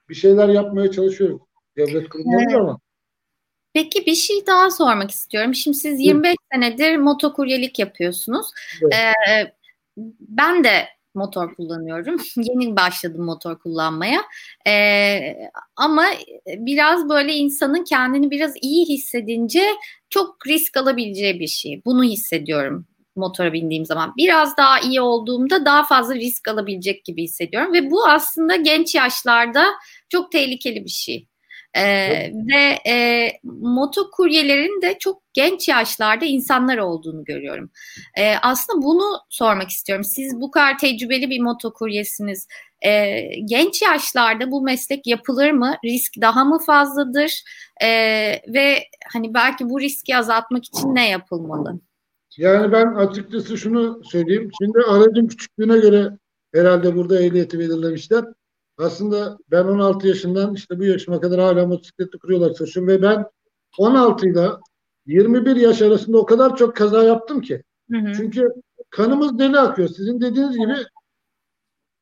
[0.08, 1.40] bir şeyler yapmaya çalışıyoruz.
[1.76, 2.56] Devlet kurumları evet.
[2.56, 2.80] ama.
[3.72, 5.54] Peki bir şey daha sormak istiyorum.
[5.54, 6.36] Şimdi siz 25 evet.
[6.52, 8.46] senedir motokuryelik yapıyorsunuz.
[8.82, 8.94] Evet.
[8.94, 9.52] Ee,
[10.20, 12.16] ben de motor kullanıyorum.
[12.36, 14.20] Yeni başladım motor kullanmaya.
[14.66, 15.36] Ee,
[15.76, 16.04] ama
[16.46, 19.64] biraz böyle insanın kendini biraz iyi hissedince
[20.10, 21.82] çok risk alabileceği bir şey.
[21.84, 24.12] Bunu hissediyorum motora bindiğim zaman.
[24.16, 27.72] Biraz daha iyi olduğumda daha fazla risk alabilecek gibi hissediyorum.
[27.72, 29.66] Ve bu aslında genç yaşlarda
[30.08, 31.26] çok tehlikeli bir şey.
[31.76, 37.70] Ee, ve e, motokuryelerin de çok genç yaşlarda insanlar olduğunu görüyorum.
[38.18, 40.04] Ee, aslında bunu sormak istiyorum.
[40.04, 42.48] Siz bu kadar tecrübeli bir motokuryesiniz.
[42.86, 45.74] Ee, genç yaşlarda bu meslek yapılır mı?
[45.84, 47.42] Risk daha mı fazladır?
[47.82, 47.88] Ee,
[48.48, 51.80] ve hani belki bu riski azaltmak için ne yapılmalı?
[52.40, 54.50] Yani ben açıkçası şunu söyleyeyim.
[54.62, 56.18] Şimdi aracın küçüklüğüne göre
[56.54, 58.24] herhalde burada ehliyeti belirlemişler.
[58.78, 63.26] Aslında ben 16 yaşından işte bu yaşıma kadar hala motosikletli kuruyorlar çalışıyorum ve ben
[63.78, 64.48] 16 ile
[65.06, 67.62] 21 yaş arasında o kadar çok kaza yaptım ki.
[67.90, 68.12] Hı hı.
[68.16, 68.48] Çünkü
[68.90, 69.88] kanımız deli akıyor.
[69.88, 70.76] Sizin dediğiniz gibi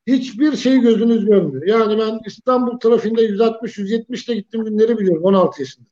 [0.07, 1.67] hiçbir şey gözünüz görmüyor.
[1.67, 5.87] Yani ben İstanbul trafiğinde 160-170 ile gittim günleri biliyorum 16 yaşında.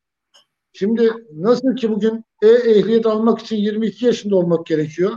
[0.79, 5.11] Şimdi nasıl ki bugün e-ehliyet almak için 22 yaşında olmak gerekiyor.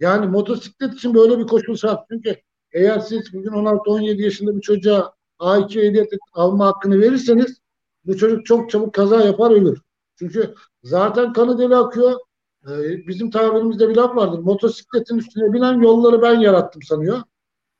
[0.00, 2.00] Yani motosiklet için böyle bir koşul şart.
[2.10, 2.36] Çünkü
[2.72, 7.60] eğer siz bugün 16-17 yaşında bir çocuğa A2 ehliyet alma hakkını verirseniz
[8.04, 9.80] bu çocuk çok çabuk kaza yapar ölür.
[10.18, 12.20] Çünkü zaten kanı deli akıyor.
[12.68, 14.38] Ee, bizim tabirimizde bir laf vardır.
[14.38, 17.22] Motosikletin üstüne binen yolları ben yarattım sanıyor.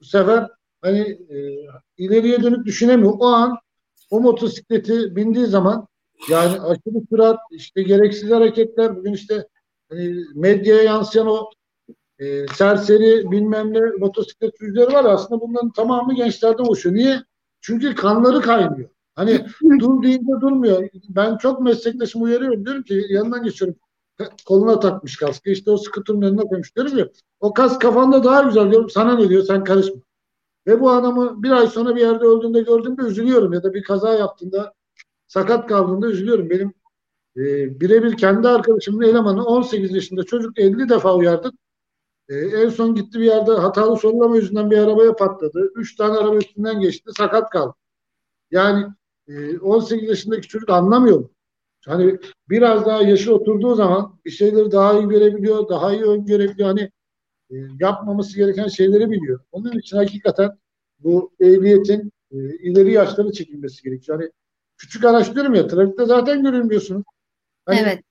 [0.00, 1.36] Bu sefer hani e,
[1.96, 3.12] ileriye dönük düşünemiyor.
[3.18, 3.58] O an
[4.10, 5.86] o motosikleti bindiği zaman
[6.28, 9.48] yani aşırı sürat, işte gereksiz hareketler, bugün işte
[9.90, 11.50] hani medyaya yansıyan o
[12.18, 16.94] e, serseri bilmem ne motosiklet sürücüleri var aslında bunların tamamı gençlerden oluşuyor.
[16.96, 17.22] Niye?
[17.61, 18.88] Çünkü kanları kaynıyor.
[19.14, 19.46] Hani
[19.80, 20.88] dur deyince durmuyor.
[21.08, 22.64] Ben çok meslektaşımı uyarıyorum.
[22.64, 23.76] Diyorum ki yanından geçiyorum.
[24.46, 25.50] Koluna takmış kaskı.
[25.50, 26.76] İşte o skuturun önüne koymuş.
[26.76, 27.08] Diyorum ya
[27.40, 28.90] o kask kafanda daha güzel diyorum.
[28.90, 29.96] Sana ne diyor sen karışma.
[30.66, 33.52] Ve bu adamı bir ay sonra bir yerde öldüğünde gördüğümde üzülüyorum.
[33.52, 34.72] Ya da bir kaza yaptığında
[35.33, 36.51] sakat kaldığında üzülüyorum.
[36.51, 36.75] Benim
[37.37, 41.55] e, birebir kendi arkadaşımın elemanı 18 yaşında çocuk 50 defa uyardık.
[42.29, 45.73] E, en son gitti bir yerde hatalı sollama yüzünden bir arabaya patladı.
[45.77, 47.11] Üç tane araba üstünden geçti.
[47.16, 47.75] Sakat kaldı.
[48.51, 48.87] Yani
[49.29, 51.29] e, 18 yaşındaki çocuk anlamıyor?
[51.87, 52.18] Hani
[52.49, 56.68] biraz daha yaşı oturduğu zaman bir şeyleri daha iyi görebiliyor, daha iyi öngörebiliyor.
[56.68, 56.90] Hani
[57.51, 59.40] e, yapmaması gereken şeyleri biliyor.
[59.53, 60.51] Onun için hakikaten
[60.99, 64.21] bu ehliyetin e, ileri yaşları çekilmesi gerekiyor.
[64.21, 64.33] Yani
[64.83, 67.03] küçük araç diyorum ya trafikte zaten görünmüyorsunuz.
[67.66, 68.03] Hani, evet.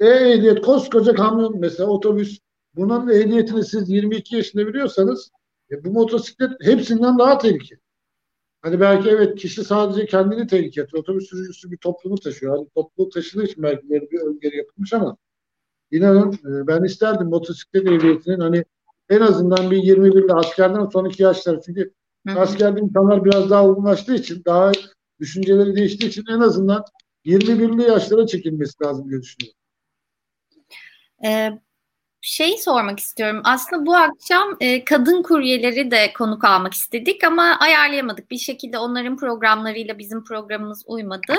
[0.00, 2.38] E-ehliyet koskoca kamyon mesela otobüs
[2.76, 5.30] bunun ehliyetini siz 22 yaşında biliyorsanız
[5.70, 7.80] e, bu motosiklet hepsinden daha tehlikeli.
[8.62, 11.02] Hani belki evet kişi sadece kendini tehlikeli atıyor.
[11.02, 12.56] Otobüs sürücüsü bir toplumu taşıyor.
[12.56, 15.16] Hani topluluğu taşıdığı için belki böyle bir öngörü yapılmış ama
[15.90, 18.64] inanın e, ben isterdim motosiklet ehliyetinin hani
[19.08, 21.60] en azından bir 21'li askerden sonraki yaşlar.
[21.66, 21.92] Çünkü
[22.26, 22.40] Hı-hı.
[22.40, 24.72] askerde insanlar biraz daha olgunlaştığı için daha
[25.24, 26.84] düşünceleri değiştiği için en azından
[27.24, 29.58] 21'li yaşlara çekilmesi lazım diye düşünüyorum.
[31.24, 31.50] Ee,
[32.20, 33.40] şey sormak istiyorum.
[33.44, 38.30] Aslında bu akşam e, kadın kuryeleri de konuk almak istedik ama ayarlayamadık.
[38.30, 41.34] Bir şekilde onların programlarıyla bizim programımız uymadı.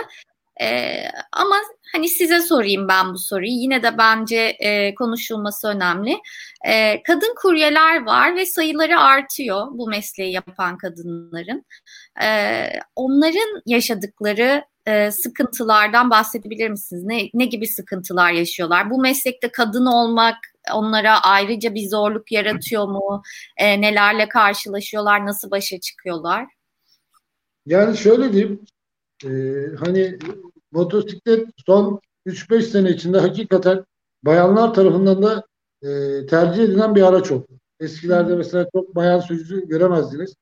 [0.61, 0.97] E,
[1.31, 1.55] ama
[1.93, 3.51] hani size sorayım ben bu soruyu.
[3.51, 6.17] Yine de bence e, konuşulması önemli.
[6.67, 11.65] E, kadın kuryeler var ve sayıları artıyor bu mesleği yapan kadınların.
[12.23, 12.29] E,
[12.95, 17.03] onların yaşadıkları e, sıkıntılardan bahsedebilir misiniz?
[17.03, 18.89] Ne, ne gibi sıkıntılar yaşıyorlar?
[18.89, 20.37] Bu meslekte kadın olmak
[20.73, 23.21] onlara ayrıca bir zorluk yaratıyor mu?
[23.57, 25.25] E, nelerle karşılaşıyorlar?
[25.25, 26.45] Nasıl başa çıkıyorlar?
[27.65, 28.65] Yani şöyle diyeyim.
[29.23, 29.29] E,
[29.79, 30.17] hani
[30.71, 33.85] motosiklet son 3-5 sene içinde hakikaten
[34.23, 35.43] bayanlar tarafından da
[35.83, 37.47] e, tercih edilen bir araç oldu.
[37.79, 40.35] Eskilerde mesela çok bayan sürücü göremezdiniz.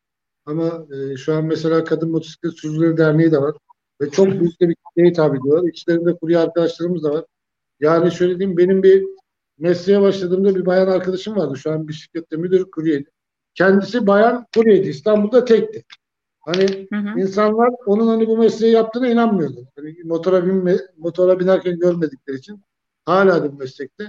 [0.45, 3.55] Ama e, şu an mesela Kadın Motosiklet Sürücüleri Derneği de var.
[4.01, 5.69] Ve çok büyük bir kitleye hitap ediyorlar.
[5.69, 7.25] İçlerinde kurye arkadaşlarımız da var.
[7.79, 9.05] Yani şöyle diyeyim benim bir
[9.57, 11.57] mesleğe başladığımda bir bayan arkadaşım vardı.
[11.57, 13.09] Şu an bir şirkette müdür kuryeydi.
[13.55, 14.89] Kendisi bayan kuryeydi.
[14.89, 15.83] İstanbul'da tekti.
[16.45, 17.19] Hani hı hı.
[17.19, 19.67] insanlar onun hani bu mesleği yaptığına inanmıyordu.
[19.75, 22.61] Hani motora binme, motora binerken görmedikleri için
[23.05, 24.03] hala bir meslekte.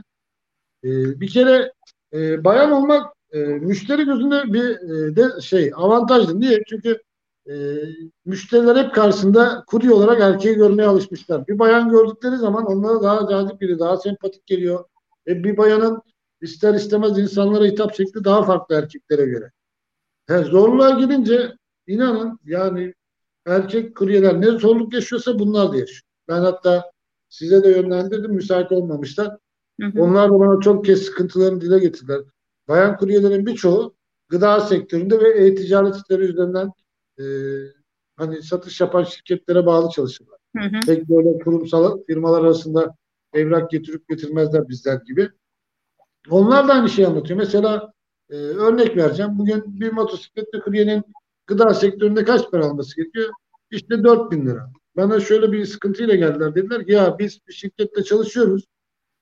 [0.84, 1.72] Ee, bir kere
[2.12, 6.40] e, bayan olmak e, müşteri gözünde bir e, de şey avantajlı.
[6.40, 6.62] Niye?
[6.68, 7.02] Çünkü
[7.50, 7.54] e,
[8.24, 11.46] müşteriler hep karşısında kurye olarak erkeği görmeye alışmışlar.
[11.46, 14.84] Bir bayan gördükleri zaman onlara daha cazip biri, daha sempatik geliyor.
[15.26, 16.02] E, bir bayanın
[16.40, 19.50] ister istemez insanlara hitap şekli daha farklı erkeklere göre.
[20.26, 21.52] He, zorluğa girince
[21.86, 22.94] inanın yani
[23.46, 26.02] erkek kuryeler ne zorluk yaşıyorsa bunlar da yaşıyor.
[26.28, 26.90] Ben hatta
[27.28, 29.36] size de yönlendirdim müsait olmamışlar.
[29.80, 30.02] Hı hı.
[30.02, 32.20] Onlar da bana çok kez sıkıntılarını dile getirdiler.
[32.68, 33.94] Bayan kuryelerin birçoğu
[34.28, 36.72] gıda sektöründe ve e-ticaret siteleri üzerinden
[37.18, 37.24] e,
[38.16, 40.38] hani satış yapan şirketlere bağlı çalışırlar.
[40.56, 40.80] Hı hı.
[40.86, 42.94] Pek böyle kurumsal firmalar arasında
[43.32, 45.30] evrak getirip getirmezler bizler gibi.
[46.30, 47.38] Onlar da aynı şeyi anlatıyor.
[47.38, 47.92] Mesela
[48.30, 49.38] e, örnek vereceğim.
[49.38, 51.02] Bugün bir motosikletli kuryenin
[51.46, 53.30] gıda sektöründe kaç para alması gerekiyor?
[53.70, 54.70] İşte 4 bin lira.
[54.96, 56.54] Bana şöyle bir sıkıntıyla geldiler.
[56.54, 58.64] Dediler ki ya biz bir şirkette çalışıyoruz.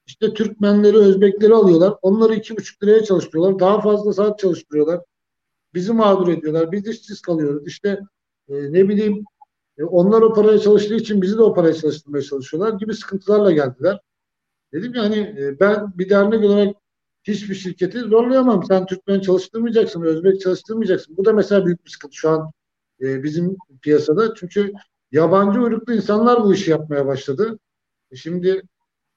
[0.07, 1.95] İşte Türkmenleri, Özbekleri alıyorlar.
[2.03, 3.59] Onları iki buçuk liraya çalıştırıyorlar.
[3.59, 5.01] Daha fazla saat çalıştırıyorlar.
[5.75, 6.73] Bizi mağdur ediyorlar.
[6.73, 7.67] Biz işsiz kalıyoruz.
[7.67, 8.01] İşte
[8.49, 9.25] e, ne bileyim
[9.79, 14.01] e, onlar o paraya çalıştığı için bizi de o paraya çalıştırmaya çalışıyorlar gibi sıkıntılarla geldiler.
[14.73, 16.77] Dedim yani e, ben bir dernek olarak
[17.25, 18.65] hiçbir şirketi zorlayamam.
[18.65, 21.17] Sen Türkmen çalıştırmayacaksın, Özbek çalıştırmayacaksın.
[21.17, 22.53] Bu da mesela büyük bir sıkıntı şu an
[23.01, 24.35] e, bizim piyasada.
[24.35, 24.73] Çünkü
[25.13, 27.59] yabancı uyruklu insanlar bu işi yapmaya başladı.
[28.11, 28.63] E şimdi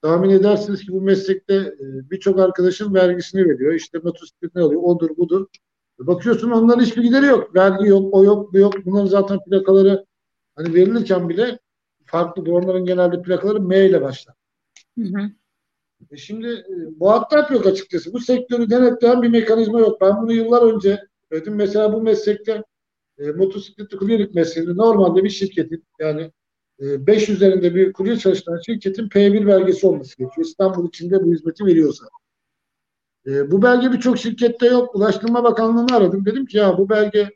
[0.02, 3.74] tahmin edersiniz ki bu meslekte e, birçok arkadaşın vergisini veriyor.
[3.74, 5.48] İşte motosikletini alıyor, odur budur.
[6.02, 7.56] E, bakıyorsun onların hiçbir gideri yok.
[7.56, 8.74] Vergi yok, o yok, bu yok.
[8.86, 10.06] Bunların zaten plakaları
[10.56, 11.60] hani verilirken bile
[12.06, 12.54] farklı.
[12.54, 14.36] Onların genelde plakaları M ile başlar.
[15.00, 15.32] Hı hı.
[16.12, 18.14] E şimdi e, muhatap yok açıkçası.
[18.14, 20.02] Bu sektörü denetleyen bir mekanizma yok.
[20.02, 21.00] Ben bunu yıllar önce
[21.32, 21.56] dedim.
[21.56, 22.64] Mesela bu meslekte
[23.18, 26.32] e, motosikletli kuryelik mesleğinde normalde bir şirketin yani
[26.80, 30.48] 5 e, üzerinde bir kurye çalışan şirketin P1 belgesi olması gerekiyor.
[30.48, 32.06] İstanbul içinde bu hizmeti veriyorsa.
[33.28, 34.96] E, bu belge birçok şirkette yok.
[34.96, 36.26] Ulaştırma Bakanlığı'nı aradım.
[36.26, 37.30] Dedim ki ya bu belge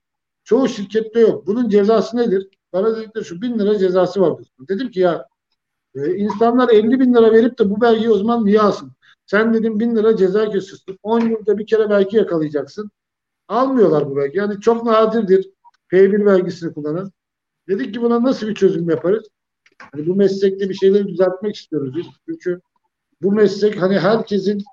[0.44, 1.48] çoğu şirkette yok.
[1.48, 2.48] Bunun cezası nedir?
[2.74, 4.44] Bana dedikleri şu bin lira cezası var.
[4.60, 5.28] Dedim ki ya
[5.96, 8.92] e, insanlar 50 bin lira verip de bu belgeyi o zaman niye alsın?
[9.26, 11.00] Sen dedim bin lira ceza kesiyorsun.
[11.04, 12.92] 10 yılda bir kere belki yakalayacaksın.
[13.48, 14.40] Almıyorlar bu belge.
[14.40, 15.50] Yani çok nadirdir
[15.92, 17.12] P1 belgesini kullanan.
[17.68, 19.28] Dedik ki buna nasıl bir çözüm yaparız?
[19.92, 22.06] Hani bu meslekte bir şeyleri düzeltmek istiyoruz biz.
[22.26, 22.62] Çünkü
[23.22, 24.64] bu meslek hani herkesin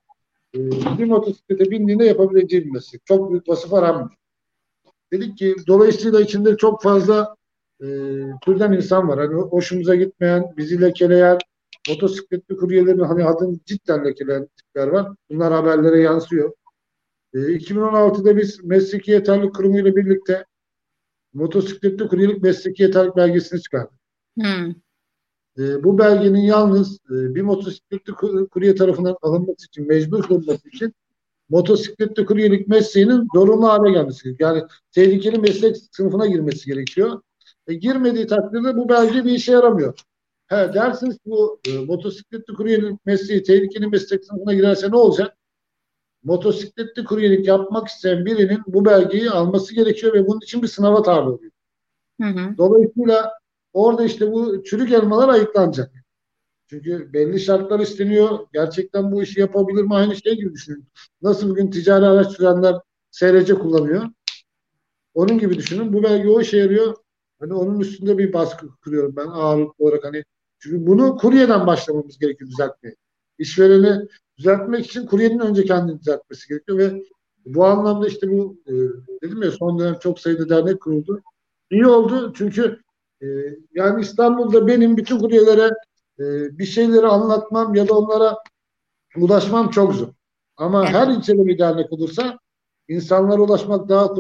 [0.55, 0.59] e,
[0.99, 3.07] bir motosiklete bindiğinde yapabileceği bir meslek.
[3.07, 4.11] Çok büyük vasıf aranmıyor.
[5.13, 7.36] Dedik ki dolayısıyla içinde çok fazla
[7.81, 7.87] e,
[8.45, 9.19] türden insan var.
[9.19, 11.39] Hani hoşumuza gitmeyen, bizi lekeleyen,
[11.89, 15.13] motosikletli kuryelerin hani adını cidden lekeleyen tipler var.
[15.31, 16.53] Bunlar haberlere yansıyor.
[17.35, 20.45] E, 2016'da biz mesleki yeterli kurumu ile birlikte
[21.33, 23.99] motosikletli kuryelik mesleki yeterlik belgesini çıkardık.
[24.41, 24.75] Hmm.
[25.59, 28.13] E, bu belgenin yalnız e, bir motosikletli
[28.51, 30.95] kurye tarafından alınması için, mecbur kılınması için
[31.49, 34.57] motosikletli kuryelik mesleğinin zorunlu hale gelmesi gerekiyor.
[34.57, 34.63] Yani
[34.93, 37.23] tehlikeli meslek sınıfına girmesi gerekiyor.
[37.67, 39.95] E, girmediği takdirde bu belge bir işe yaramıyor.
[40.47, 45.37] He, dersiniz bu e, motosikletli kuryelik mesleği tehlikeli meslek sınıfına girerse ne olacak?
[46.25, 51.31] Motosikletli kuryelik yapmak isteyen birinin bu belgeyi alması gerekiyor ve bunun için bir sınava tabi
[51.31, 51.53] oluyor.
[52.21, 52.59] Hı hı.
[52.59, 53.33] Dolayısıyla
[53.73, 55.93] orada işte bu çürük elmalar ayıklanacak.
[56.67, 58.47] Çünkü belli şartlar isteniyor.
[58.53, 59.95] Gerçekten bu işi yapabilir mi?
[59.95, 60.89] Aynı şey gibi düşünün.
[61.23, 62.75] Nasıl bugün ticari araç sürenler
[63.11, 64.03] SRC kullanıyor.
[65.15, 65.93] Onun gibi düşünün.
[65.93, 66.95] Bu belge o işe yarıyor.
[67.41, 70.25] Hani onun üstünde bir baskı kuruyorum ben ağırlıklı olarak hani
[70.59, 72.97] çünkü bunu kuryeden başlamamız gerekiyor düzeltmeye.
[73.39, 77.03] İşvereni düzeltmek için kuryenin önce kendini düzeltmesi gerekiyor ve
[77.47, 78.73] bu anlamda işte bu e,
[79.23, 81.23] dedim ya son dönem çok sayıda dernek kuruldu.
[81.71, 82.81] İyi oldu çünkü
[83.23, 83.27] e,
[83.75, 85.71] yani İstanbul'da benim bütün kuryelere
[86.19, 86.25] e,
[86.59, 88.37] bir şeyleri anlatmam ya da onlara
[89.17, 90.09] ulaşmam çok zor.
[90.57, 92.39] Ama her ilçede bir dernek olursa
[92.89, 94.15] insanlara ulaşmak daha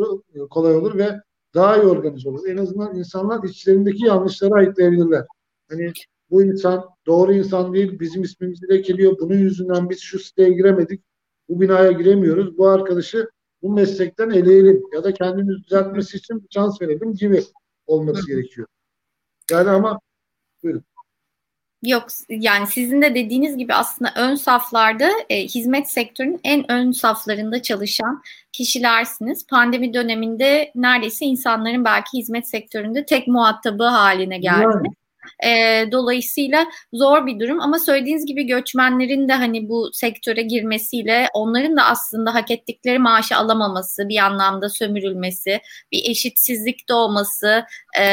[0.50, 1.20] kolay olur ve
[1.56, 2.48] daha iyi organize olur.
[2.48, 5.24] En azından insanlar içlerindeki yanlışları ayıklayabilirler.
[5.70, 5.92] Hani
[6.30, 9.18] bu insan doğru insan değil, bizim ismimizi lekeliyor.
[9.20, 11.02] Bunun yüzünden biz şu siteye giremedik,
[11.48, 12.58] bu binaya giremiyoruz.
[12.58, 13.30] Bu arkadaşı
[13.62, 17.42] bu meslekten eleyelim ya da kendimizi düzeltmesi için bir şans verelim gibi
[17.86, 18.66] olması gerekiyor.
[19.50, 20.00] Yani ama
[20.62, 20.84] buyurun.
[21.86, 27.62] Yok yani sizin de dediğiniz gibi aslında ön saflarda e, hizmet sektörünün en ön saflarında
[27.62, 28.22] çalışan
[28.52, 29.46] kişilersiniz.
[29.46, 34.88] Pandemi döneminde neredeyse insanların belki hizmet sektöründe tek muhatabı haline geldi.
[35.44, 41.76] E, dolayısıyla zor bir durum ama söylediğiniz gibi göçmenlerin de hani bu sektöre girmesiyle onların
[41.76, 45.60] da aslında hak ettikleri maaşı alamaması, bir anlamda sömürülmesi,
[45.92, 47.64] bir eşitsizlik doğması
[47.98, 48.04] e,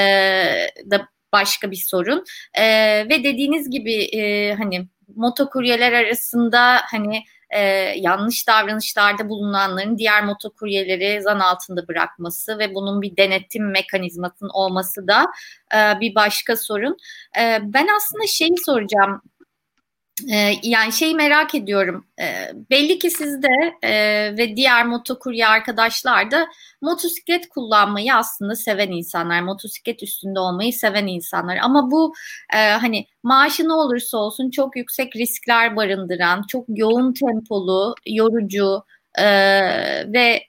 [0.92, 2.24] da başka bir sorun.
[2.54, 2.63] E,
[3.10, 7.60] ve dediğiniz gibi e, hani motokuryeler arasında hani e,
[7.98, 15.26] yanlış davranışlarda bulunanların diğer motokuryeleri zan altında bırakması ve bunun bir denetim mekanizmasının olması da
[15.76, 16.98] e, bir başka sorun.
[17.39, 19.22] E, ben aslında şeyi soracağım
[20.63, 22.06] yani şeyi merak ediyorum.
[22.21, 23.47] Ee, belli ki sizde
[23.84, 23.91] e,
[24.38, 26.47] ve diğer motokurye arkadaşlar da
[26.82, 31.58] motosiklet kullanmayı aslında seven insanlar, motosiklet üstünde olmayı seven insanlar.
[31.58, 32.13] Ama bu
[32.54, 38.84] e, hani maaşı ne olursa olsun çok yüksek riskler barındıran, çok yoğun tempolu, yorucu,
[39.15, 39.26] e,
[40.13, 40.41] ve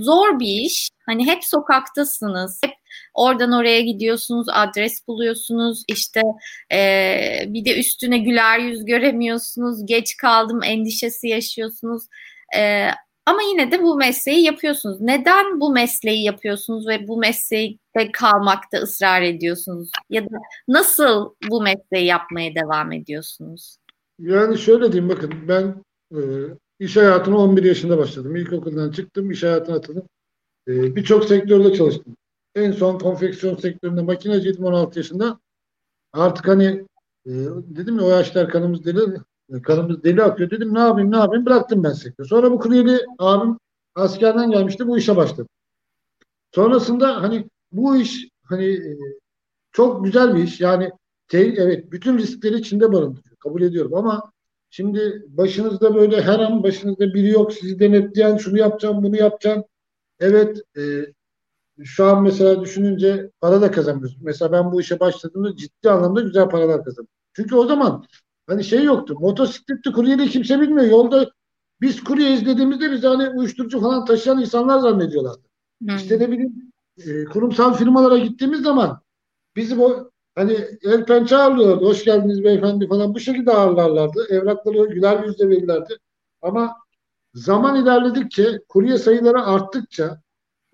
[0.00, 0.90] zor bir iş.
[1.06, 2.74] Hani hep sokaktasınız, hep
[3.14, 6.22] oradan oraya gidiyorsunuz, adres buluyorsunuz, işte
[6.72, 6.78] e,
[7.48, 12.02] bir de üstüne güler yüz göremiyorsunuz, geç kaldım endişesi yaşıyorsunuz.
[12.56, 12.88] E,
[13.26, 15.00] ama yine de bu mesleği yapıyorsunuz.
[15.00, 19.90] Neden bu mesleği yapıyorsunuz ve bu mesleğde kalmakta ısrar ediyorsunuz?
[20.10, 20.36] Ya da
[20.68, 23.76] nasıl bu mesleği yapmaya devam ediyorsunuz?
[24.18, 25.74] Yani şöyle diyeyim bakın ben
[26.12, 26.20] e,
[26.78, 28.36] iş hayatına 11 yaşında başladım.
[28.36, 30.06] İlkokuldan çıktım iş hayatına atıldım.
[30.68, 32.16] E, Birçok sektörde çalıştım.
[32.56, 35.40] En son konfeksiyon sektöründe makineciydim 16 yaşında.
[36.12, 36.64] Artık hani
[37.26, 37.32] e,
[37.76, 39.00] dedim ya o yaşlar kanımız deli
[39.62, 40.50] kanımız deli akıyor.
[40.50, 42.28] Dedim ne yapayım ne yapayım bıraktım ben sektörü.
[42.28, 43.58] Sonra bu kuryeli abim
[43.94, 45.48] askerden gelmişti bu işe başladım.
[46.54, 48.96] Sonrasında hani bu iş hani e,
[49.72, 50.60] çok güzel bir iş.
[50.60, 50.90] Yani
[51.28, 53.36] te, evet bütün riskleri içinde barındırıyor.
[53.36, 54.32] Kabul ediyorum ama
[54.70, 59.64] şimdi başınızda böyle her an başınızda biri yok sizi denetleyen şunu yapacağım bunu yapacağım.
[60.20, 60.82] Evet e,
[61.84, 64.16] şu an mesela düşününce para da kazanmıyoruz.
[64.22, 67.12] Mesela ben bu işe başladığımda ciddi anlamda güzel paralar kazandım.
[67.32, 68.04] Çünkü o zaman
[68.46, 69.16] hani şey yoktu.
[69.20, 70.86] Motosikletli kuryeli kimse bilmiyor.
[70.86, 71.30] Yolda
[71.80, 75.42] biz kurye izlediğimizde biz hani uyuşturucu falan taşıyan insanlar zannediyorlardı.
[75.80, 75.96] Hmm.
[75.96, 76.72] İşte ne bileyim
[77.06, 79.00] e, kurumsal firmalara gittiğimiz zaman
[79.56, 81.84] bizim o hani el pençe ağırlıyorlardı.
[81.84, 83.14] Hoş geldiniz beyefendi falan.
[83.14, 84.26] Bu şekilde ağırlarlardı.
[84.30, 85.96] Evrakları güler yüzle verirlerdi.
[86.42, 86.76] Ama
[87.34, 90.20] zaman ilerledikçe kurye sayıları arttıkça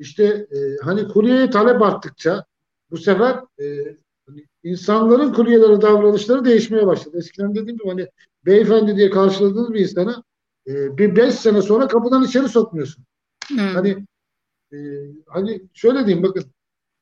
[0.02, 2.44] işte e, hani kuryeye talep arttıkça
[2.90, 7.18] bu sefer e, hani insanların kuryelere davranışları değişmeye başladı.
[7.18, 8.08] Eskiden dediğim gibi hani
[8.46, 10.22] beyefendi diye karşıladığınız bir insana
[10.66, 13.04] e, bir beş sene sonra kapıdan içeri sokmuyorsun.
[13.48, 13.58] Hmm.
[13.58, 14.06] Hani
[14.72, 14.78] e,
[15.26, 16.44] hani şöyle diyeyim bakın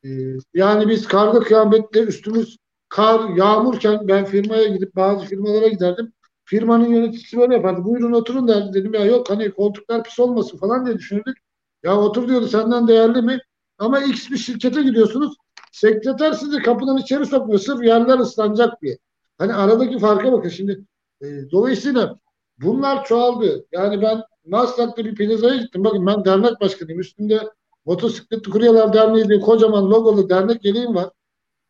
[0.05, 0.09] e,
[0.55, 2.57] yani biz karda kıyamette üstümüz
[2.89, 6.13] kar yağmurken ben firmaya gidip bazı firmalara giderdim.
[6.45, 7.85] Firmanın yöneticisi böyle yapardı.
[7.85, 8.73] Buyurun oturun derdi.
[8.75, 11.39] Dedim ya yok hani koltuklar pis olmasın falan diye düşünürdük.
[11.83, 13.39] Ya otur diyordu senden değerli mi?
[13.79, 15.37] Ama X bir şirkete gidiyorsunuz.
[15.73, 17.61] Sekreter sizi kapıdan içeri sokmuyor.
[17.61, 18.99] Sırf yerler ıslanacak diye.
[19.39, 20.85] Hani aradaki farka bakın şimdi.
[21.23, 22.19] E, dolayısıyla
[22.59, 23.67] bunlar çoğaldı.
[23.73, 25.85] Yani ben Maslak'ta bir plazaya gittim.
[25.85, 27.01] Bakın ben dernek başkanıyım.
[27.01, 27.41] Üstünde
[27.85, 31.11] Motosikletli Kuryeler Derneği diye kocaman logolu dernek yeleğim var.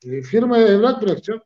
[0.04, 1.40] E, firmaya evrak bırakacağım.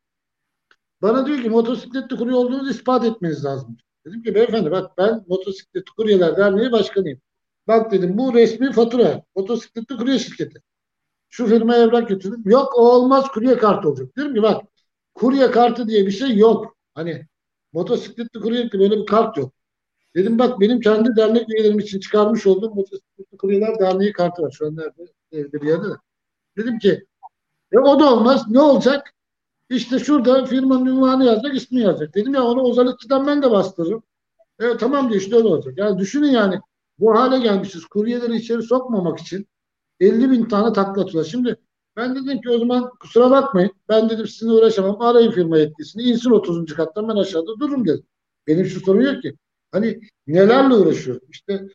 [1.03, 3.77] Bana diyor ki motosikletli kurye olduğunuzu ispat etmeniz lazım.
[4.07, 7.21] Dedim ki beyefendi bak ben Motosikletli Kuryeler Derneği başkanıyım.
[7.69, 9.23] Bak dedim bu resmi fatura.
[9.37, 10.63] Motosikletli kurye şirketi.
[11.29, 12.43] Şu firmaya evrak götürdüm.
[12.45, 14.17] Yok o olmaz kurye kartı olacak.
[14.17, 14.63] Diyorum ki bak
[15.15, 16.77] kurye kartı diye bir şey yok.
[16.95, 17.27] Hani
[17.73, 19.53] motosikletli kurye böyle bir kart yok.
[20.15, 24.51] Dedim bak benim kendi dernek üyelerim için çıkarmış olduğum motosikletli kuryeler derneği kartı var.
[24.51, 25.13] Şu an nerede?
[25.33, 25.95] Evde bir yerde de.
[26.57, 27.07] Dedim ki
[27.73, 28.45] e, o da olmaz.
[28.51, 29.15] Ne olacak?
[29.71, 32.15] İşte şurada firmanın ünvanı yazacak, ismi yazacak.
[32.15, 34.03] Dedim ya onu ozalıkçıdan ben de bastırırım.
[34.61, 35.79] Evet tamam diyor işte öyle olacak.
[35.79, 36.61] Yani düşünün yani
[36.99, 37.87] bu hale gelmişiz.
[37.87, 39.47] Kuryeleri içeri sokmamak için
[40.01, 41.31] 50 bin tane takla atıyorlar.
[41.31, 41.57] Şimdi
[41.97, 43.71] ben dedim ki o zaman kusura bakmayın.
[43.89, 45.01] Ben dedim sizinle uğraşamam.
[45.01, 46.03] Arayın firma yetkisini.
[46.03, 46.75] İnsin 30.
[46.75, 48.07] kattan ben aşağıda dururum dedim.
[48.47, 49.35] Benim şu sorun yok ki.
[49.73, 51.21] Hani nelerle uğraşıyor?
[51.29, 51.69] İşte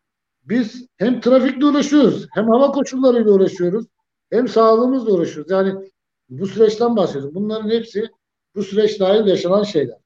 [0.43, 3.85] biz hem trafikle uğraşıyoruz, hem hava koşullarıyla uğraşıyoruz,
[4.29, 5.51] hem sağlığımızla uğraşıyoruz.
[5.51, 5.91] Yani
[6.29, 7.35] bu süreçten bahsediyorum.
[7.35, 8.09] Bunların hepsi
[8.55, 9.97] bu süreç dahil yaşanan şeyler.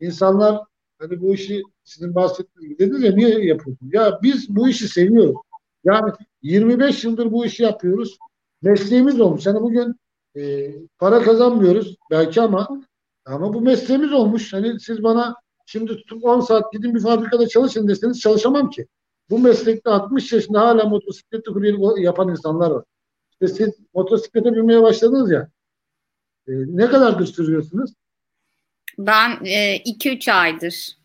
[0.00, 0.60] İnsanlar
[0.98, 3.90] hani bu işi sizin bahsettiğiniz dediniz ya niye yapıyorsun?
[3.92, 5.36] Ya biz bu işi seviyoruz.
[5.84, 6.12] Yani
[6.42, 8.18] 25 yıldır bu işi yapıyoruz.
[8.62, 9.46] Mesleğimiz olmuş.
[9.46, 9.94] Hani bugün
[10.36, 12.82] e, para kazanmıyoruz belki ama
[13.24, 14.52] ama bu mesleğimiz olmuş.
[14.52, 15.34] Hani siz bana
[15.66, 18.86] şimdi tutup 10 saat gidin bir fabrikada çalışın deseniz çalışamam ki.
[19.30, 22.84] Bu meslekte 60 yaşında hala motosikletli kuryelik yapan insanlar var.
[23.32, 25.48] İşte siz motosiklete binmeye başladınız ya.
[26.48, 27.90] E, ne kadardır sürüyorsunuz?
[28.98, 31.01] Ben 2-3 e, aydır.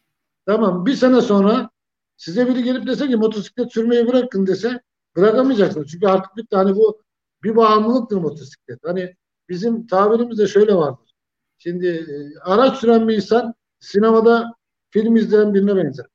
[0.47, 1.69] Tamam bir sene sonra
[2.17, 4.81] size biri gelip dese ki motosiklet sürmeyi bırakın dese
[5.15, 5.87] bırakamayacaksınız.
[5.91, 7.01] Çünkü artık bir tane bu
[7.43, 8.79] bir bağımlılıktır motosiklet.
[8.83, 9.15] Hani
[9.49, 11.13] bizim tabirimizde şöyle vardır.
[11.57, 14.53] Şimdi e, araç süren bir insan sinemada
[14.89, 16.05] film izleyen birine benzer.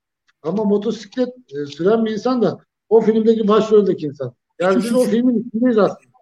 [0.42, 2.58] Ama motosiklet e, süren bir insan da
[2.88, 4.34] o filmdeki başroldeki insan.
[4.60, 6.12] Yani biz o filmin içindeyiz aslında.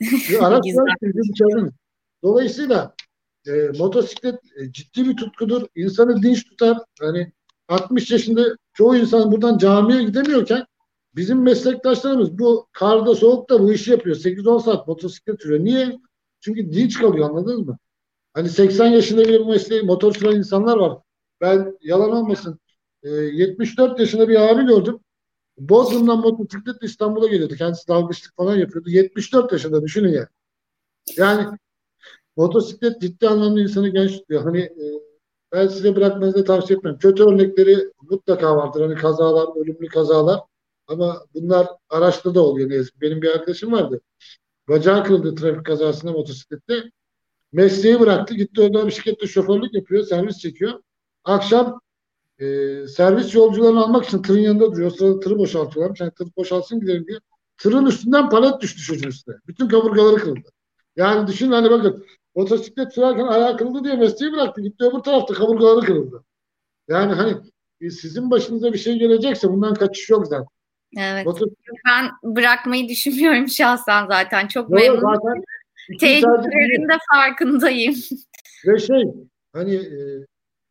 [0.00, 1.70] Bir araç süren
[2.22, 2.94] Dolayısıyla
[3.46, 5.66] e, motosiklet e, ciddi bir tutkudur.
[5.76, 6.78] İnsanı dinç tutar.
[7.00, 7.32] Hani
[7.68, 10.66] 60 yaşında çoğu insan buradan camiye gidemiyorken
[11.16, 14.16] bizim meslektaşlarımız bu karda soğukta bu işi yapıyor.
[14.16, 15.64] 8-10 saat motosiklet sürüyor.
[15.64, 15.98] Niye?
[16.40, 17.78] Çünkü dinç kalıyor anladınız mı?
[18.34, 20.98] Hani 80 yaşında bile bu mesleği motor süren insanlar var.
[21.40, 22.60] Ben yalan olmasın
[23.02, 25.00] e, 74 yaşında bir abi gördüm.
[25.58, 27.54] Bodrum'dan motosikletle İstanbul'a geliyordu.
[27.54, 28.90] Kendisi dalgıçlık falan yapıyordu.
[28.90, 30.28] 74 yaşında düşünün ya.
[31.16, 31.58] Yani
[32.36, 34.42] motosiklet ciddi anlamda insanı genç tutuyor.
[34.42, 34.84] Hani e,
[35.52, 36.98] ben size bırakmanızı tavsiye etmem.
[36.98, 38.80] Kötü örnekleri mutlaka vardır.
[38.80, 40.40] Hani kazalar, ölümlü kazalar.
[40.86, 43.00] Ama bunlar araçta da oluyor ne yazık.
[43.00, 44.00] Benim bir arkadaşım vardı.
[44.68, 46.74] Bacağı kırıldı trafik kazasında motosiklette.
[47.52, 48.34] Mesleği bıraktı.
[48.34, 50.04] Gitti orada bisiklette şoförlük yapıyor.
[50.04, 50.82] Servis çekiyor.
[51.24, 51.80] Akşam
[52.38, 52.46] e,
[52.86, 54.90] servis yolcularını almak için tırın yanında duruyor.
[54.90, 56.00] O sırada tırı boşaltıyorlarmış.
[56.00, 57.18] Yani tır boşalsın gidelim diye.
[57.58, 59.36] Tırın üstünden palet düştü çocuğun üstüne.
[59.46, 60.48] Bütün kaburgaları kırıldı.
[60.96, 64.60] Yani düşün hani bakın motosiklet sürerken ayağı kırıldı diye mesleği bıraktı.
[64.60, 66.24] Gitti öbür tarafta kaburgaları kırıldı.
[66.88, 67.36] Yani hani
[67.80, 70.46] e, sizin başınıza bir şey gelecekse bundan kaçış yok zaten.
[70.98, 71.26] Evet.
[71.26, 71.46] Motor...
[71.86, 74.48] Ben bırakmayı düşünmüyorum şahsen zaten.
[74.48, 75.14] Çok Yok, memnunum.
[75.14, 75.44] Zaten
[76.00, 77.94] Tehlikelerin de farkındayım.
[78.66, 79.04] Ve şey
[79.52, 79.98] hani e,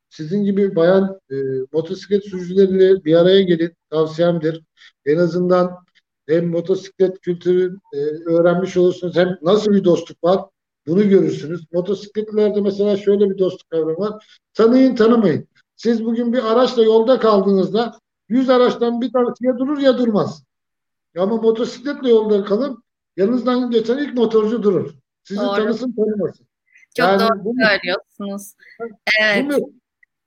[0.10, 1.36] sizin gibi bayan e,
[1.74, 4.64] motosiklet sürücüleriyle bir araya gelin tavsiyemdir.
[5.06, 5.85] En azından
[6.28, 10.40] hem motosiklet kültürü e, öğrenmiş olursunuz hem nasıl bir dostluk var
[10.88, 11.66] bunu görürsünüz.
[11.72, 14.40] Motosikletlerde mesela şöyle bir dostluk kavramı var.
[14.54, 15.48] Tanıyın tanımayın.
[15.76, 18.00] Siz bugün bir araçla yolda kaldığınızda
[18.30, 20.44] 100 araçtan bir tanesi ya durur ya durmaz.
[21.18, 22.84] Ama motosikletle yolda kalın
[23.18, 24.94] yanınızdan geçen ilk motorcu durur.
[25.24, 25.56] Sizi doğru.
[25.56, 26.48] tanısın tanımasın.
[26.98, 28.54] Çok yani doğru bu, söylüyorsunuz.
[29.22, 29.46] Evet.
[29.52, 29.74] Bu,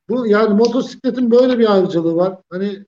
[0.09, 2.38] bu yani motosikletin böyle bir ayrıcalığı var.
[2.51, 2.84] Hani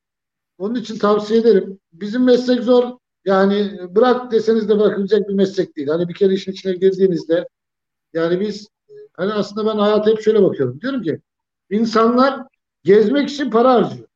[0.60, 1.78] onun için tavsiye ederim.
[1.92, 2.98] Bizim meslek zor.
[3.24, 5.88] Yani bırak deseniz de bırakılacak bir meslek değil.
[5.88, 7.48] Hani bir kere işin içine girdiğinizde
[8.12, 8.68] yani biz
[9.12, 10.80] hani aslında ben hayata hep şöyle bakıyorum.
[10.80, 11.20] Diyorum ki
[11.70, 12.42] insanlar
[12.84, 14.08] gezmek için para harcıyor.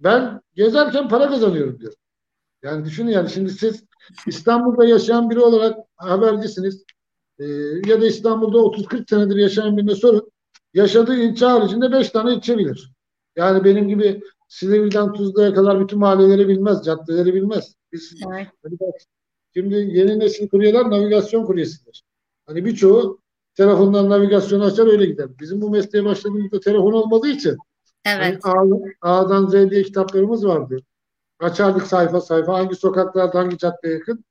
[0.00, 1.92] Ben gezerken para kazanıyorum diyor.
[2.62, 3.84] Yani düşünün yani şimdi siz
[4.26, 6.84] İstanbul'da yaşayan biri olarak habercisiniz.
[7.38, 7.44] Ee,
[7.86, 10.32] ya da İstanbul'da 30-40 senedir yaşayan birine sorun.
[10.74, 12.92] Yaşadığı ilçe haricinde 5 tane ilçe bilir.
[13.36, 14.20] Yani benim gibi
[14.52, 17.74] Silivri'den Tuzla'ya kadar bütün mahalleleri bilmez, caddeleri bilmez.
[17.92, 18.46] Biz, evet.
[18.62, 18.94] hani bak,
[19.54, 22.04] şimdi yeni nesil kuryeler navigasyon kuryesidir.
[22.46, 23.20] Hani birçoğu
[23.54, 25.28] telefondan navigasyon açar öyle gider.
[25.40, 27.56] Bizim bu mesleğe başladığımızda telefon olmadığı için
[28.04, 28.40] evet.
[28.44, 30.78] hani A, A'dan Z diye kitaplarımız vardı.
[31.40, 34.24] Açardık sayfa sayfa hangi sokaklarda hangi cadde yakın.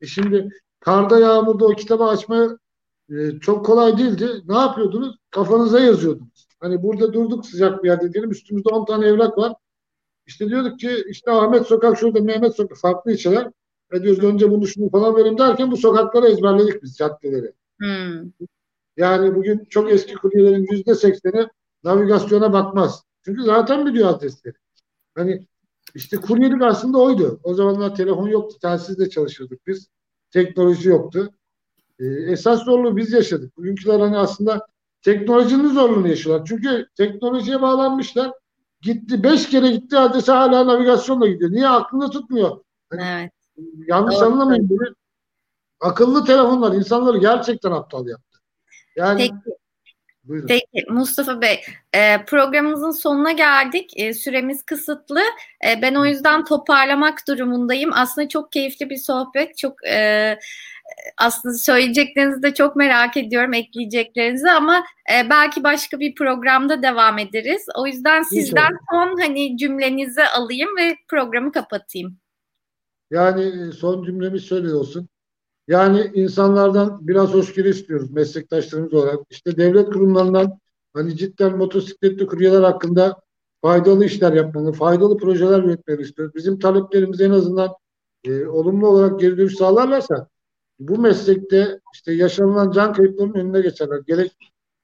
[0.00, 0.48] E şimdi
[0.80, 2.58] karda yağmurda o kitabı açma
[3.10, 4.28] e, çok kolay değildi.
[4.48, 5.16] Ne yapıyordunuz?
[5.30, 6.45] Kafanıza yazıyordunuz.
[6.60, 8.30] Hani burada durduk sıcak bir yerde diyelim.
[8.30, 9.54] Üstümüzde 10 tane evrak var.
[10.26, 13.50] İşte diyorduk ki işte Ahmet Sokak şurada, Mehmet Sokak farklı ilçeler.
[13.92, 17.52] E diyoruz önce bunu şunu falan verin derken bu sokakları ezberledik biz caddeleri.
[17.78, 18.30] Hmm.
[18.96, 21.48] Yani bugün çok eski kuryelerin yüzde sekseni
[21.84, 23.04] navigasyona bakmaz.
[23.24, 24.54] Çünkü zaten biliyor adresleri.
[25.14, 25.46] Hani
[25.94, 27.40] işte kuryelik aslında oydu.
[27.42, 28.58] O zamanlar telefon yoktu.
[28.60, 29.88] Telsizle çalışıyorduk biz.
[30.30, 31.30] Teknoloji yoktu.
[31.98, 33.56] Ee, esas zorluğu biz yaşadık.
[33.56, 34.66] Bugünküler hani aslında
[35.06, 36.46] teknolojinin zorluğunu yaşıyorlar.
[36.48, 38.32] Çünkü teknolojiye bağlanmışlar.
[38.80, 39.22] Gitti.
[39.22, 41.52] Beş kere gitti adrese hala navigasyonla gidiyor.
[41.52, 41.68] Niye?
[41.68, 42.60] Aklında tutmuyor.
[42.90, 43.32] Hani, evet.
[43.88, 44.24] Yanlış Doğru.
[44.24, 44.94] anlamayın beni.
[45.80, 48.38] Akıllı telefonlar insanları gerçekten aptal yaptı.
[48.96, 49.56] Yani Peki.
[50.24, 50.46] Buyurun.
[50.46, 51.60] Peki Mustafa Bey,
[51.92, 53.92] e, programımızın sonuna geldik.
[53.96, 55.20] E, süremiz kısıtlı.
[55.68, 57.90] E, ben o yüzden toparlamak durumundayım.
[57.94, 59.58] Aslında çok keyifli bir sohbet.
[59.58, 60.38] Çok e,
[61.18, 64.84] aslında söyleyeceklerinizi de çok merak ediyorum, ekleyeceklerinizi ama
[65.14, 67.66] e, belki başka bir programda devam ederiz.
[67.78, 72.16] O yüzden sizden son hani cümlenizi alayım ve programı kapatayım.
[73.10, 75.08] Yani son cümlemiz şöyle olsun.
[75.68, 79.18] Yani insanlardan biraz hoşgörü istiyoruz meslektaşlarımız olarak.
[79.30, 80.58] İşte devlet kurumlarından
[80.94, 83.20] hani cidden motosikletli kuryeler hakkında
[83.62, 86.34] faydalı işler yapmalı, faydalı projeler üretmeni istiyoruz.
[86.34, 87.74] Bizim taleplerimiz en azından
[88.24, 90.28] e, olumlu olarak geri dönüş sağlarlarsa
[90.78, 94.00] bu meslekte işte yaşanılan can kayıplarının önüne geçerler.
[94.06, 94.32] Gerek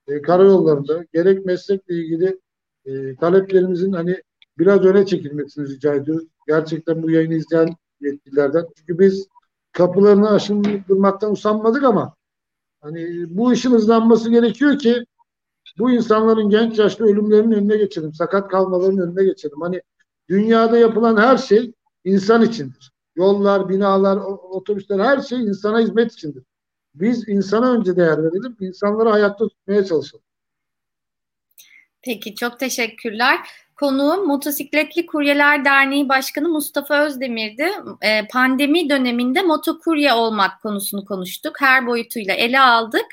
[0.08, 2.40] e, karayollarında, gerek meslekle ilgili
[2.84, 4.22] e, taleplerimizin hani
[4.58, 6.28] biraz öne çekilmesini rica ediyoruz.
[6.46, 7.68] Gerçekten bu yayını izleyen
[8.00, 8.66] yetkililerden.
[8.76, 9.28] Çünkü biz
[9.72, 12.14] kapılarını aşındırmaktan usanmadık ama
[12.80, 15.04] hani bu işin hızlanması gerekiyor ki
[15.78, 18.14] bu insanların genç yaşta ölümlerinin önüne geçelim.
[18.14, 19.60] Sakat kalmalarının önüne geçelim.
[19.60, 19.82] Hani
[20.28, 21.72] dünyada yapılan her şey
[22.04, 22.91] insan içindir.
[23.16, 24.16] Yollar, binalar,
[24.50, 26.44] otobüsler her şey insana hizmet içindir.
[26.94, 30.24] Biz insana önce değer verelim, insanları hayatta tutmaya çalışalım.
[32.02, 33.38] Peki çok teşekkürler.
[33.76, 37.70] Konuğum Motosikletli Kuryeler Derneği Başkanı Mustafa Özdemir'di.
[38.02, 41.60] Ee, pandemi döneminde motokurye olmak konusunu konuştuk.
[41.60, 43.06] Her boyutuyla ele aldık.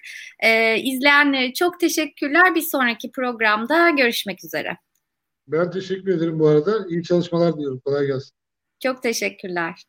[0.44, 2.56] Ee, izleyenlere çok teşekkürler.
[2.56, 4.78] Bir sonraki programda görüşmek üzere.
[5.48, 6.88] Ben teşekkür ederim bu arada.
[6.90, 7.80] İyi çalışmalar diliyorum.
[7.86, 8.39] Kolay gelsin.
[8.80, 9.84] Çok teşekkürler.